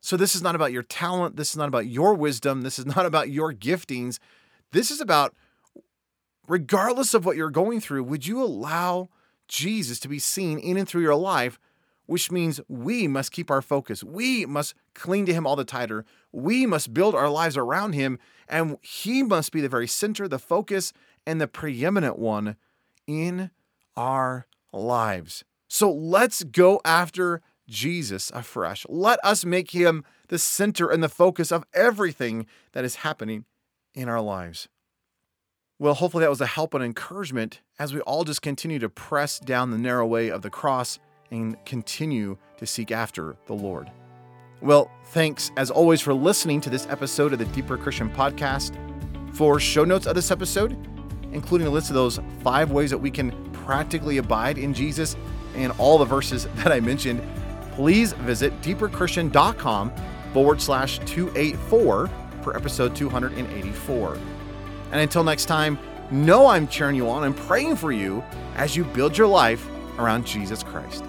So, 0.00 0.16
this 0.16 0.34
is 0.34 0.42
not 0.42 0.54
about 0.54 0.72
your 0.72 0.82
talent. 0.82 1.36
This 1.36 1.50
is 1.50 1.56
not 1.56 1.68
about 1.68 1.86
your 1.86 2.14
wisdom. 2.14 2.62
This 2.62 2.78
is 2.78 2.86
not 2.86 3.06
about 3.06 3.30
your 3.30 3.52
giftings. 3.52 4.18
This 4.72 4.90
is 4.90 5.00
about, 5.00 5.34
regardless 6.48 7.14
of 7.14 7.24
what 7.24 7.36
you're 7.36 7.50
going 7.50 7.80
through, 7.80 8.04
would 8.04 8.26
you 8.26 8.42
allow 8.42 9.08
Jesus 9.48 9.98
to 10.00 10.08
be 10.08 10.18
seen 10.18 10.58
in 10.58 10.76
and 10.76 10.88
through 10.88 11.02
your 11.02 11.14
life? 11.14 11.58
Which 12.06 12.30
means 12.30 12.60
we 12.68 13.08
must 13.08 13.32
keep 13.32 13.50
our 13.50 13.62
focus. 13.62 14.04
We 14.04 14.46
must 14.46 14.74
cling 14.94 15.26
to 15.26 15.34
Him 15.34 15.46
all 15.46 15.56
the 15.56 15.64
tighter. 15.64 16.04
We 16.30 16.64
must 16.64 16.94
build 16.94 17.16
our 17.16 17.28
lives 17.28 17.56
around 17.56 17.94
Him, 17.94 18.18
and 18.48 18.78
He 18.80 19.22
must 19.24 19.50
be 19.50 19.60
the 19.60 19.68
very 19.68 19.88
center, 19.88 20.28
the 20.28 20.38
focus, 20.38 20.92
and 21.26 21.40
the 21.40 21.48
preeminent 21.48 22.18
one 22.18 22.56
in 23.06 23.50
our 23.96 24.46
lives. 24.72 25.44
So 25.68 25.90
let's 25.90 26.44
go 26.44 26.80
after 26.84 27.42
Jesus 27.68 28.30
afresh. 28.30 28.86
Let 28.88 29.18
us 29.24 29.44
make 29.44 29.72
him 29.72 30.04
the 30.28 30.38
center 30.38 30.88
and 30.88 31.02
the 31.02 31.08
focus 31.08 31.50
of 31.50 31.64
everything 31.74 32.46
that 32.72 32.84
is 32.84 32.96
happening 32.96 33.44
in 33.94 34.08
our 34.08 34.20
lives. 34.20 34.68
Well, 35.78 35.92
hopefully 35.92 36.22
that 36.22 36.30
was 36.30 36.40
a 36.40 36.46
help 36.46 36.72
and 36.72 36.82
encouragement 36.82 37.60
as 37.78 37.92
we 37.92 38.00
all 38.00 38.24
just 38.24 38.40
continue 38.40 38.78
to 38.78 38.88
press 38.88 39.38
down 39.38 39.70
the 39.70 39.78
narrow 39.78 40.06
way 40.06 40.30
of 40.30 40.40
the 40.40 40.48
cross 40.48 40.98
and 41.30 41.62
continue 41.66 42.38
to 42.56 42.66
seek 42.66 42.90
after 42.90 43.36
the 43.46 43.52
Lord. 43.52 43.90
Well, 44.62 44.90
thanks 45.08 45.50
as 45.58 45.70
always 45.70 46.00
for 46.00 46.14
listening 46.14 46.62
to 46.62 46.70
this 46.70 46.86
episode 46.86 47.34
of 47.34 47.38
the 47.38 47.44
Deeper 47.46 47.76
Christian 47.76 48.08
Podcast. 48.08 48.74
For 49.34 49.60
show 49.60 49.84
notes 49.84 50.06
of 50.06 50.14
this 50.14 50.30
episode, 50.30 50.78
including 51.32 51.66
a 51.66 51.70
list 51.70 51.90
of 51.90 51.94
those 51.94 52.20
five 52.42 52.70
ways 52.70 52.88
that 52.88 52.96
we 52.96 53.10
can 53.10 53.32
practically 53.52 54.16
abide 54.16 54.56
in 54.56 54.72
Jesus 54.72 55.14
and 55.54 55.72
all 55.76 55.98
the 55.98 56.06
verses 56.06 56.46
that 56.56 56.72
I 56.72 56.80
mentioned, 56.80 57.20
please 57.72 58.14
visit 58.14 58.58
deeperchristian.com 58.62 59.92
forward 60.32 60.62
slash 60.62 61.00
284 61.00 62.10
for 62.42 62.56
episode 62.56 62.96
284. 62.96 64.18
And 64.92 65.00
until 65.00 65.24
next 65.24 65.46
time, 65.46 65.78
know 66.10 66.46
I'm 66.46 66.68
cheering 66.68 66.96
you 66.96 67.08
on 67.08 67.24
and 67.24 67.36
praying 67.36 67.76
for 67.76 67.92
you 67.92 68.22
as 68.56 68.76
you 68.76 68.84
build 68.84 69.16
your 69.18 69.26
life 69.26 69.66
around 69.98 70.26
Jesus 70.26 70.62
Christ. 70.62 71.04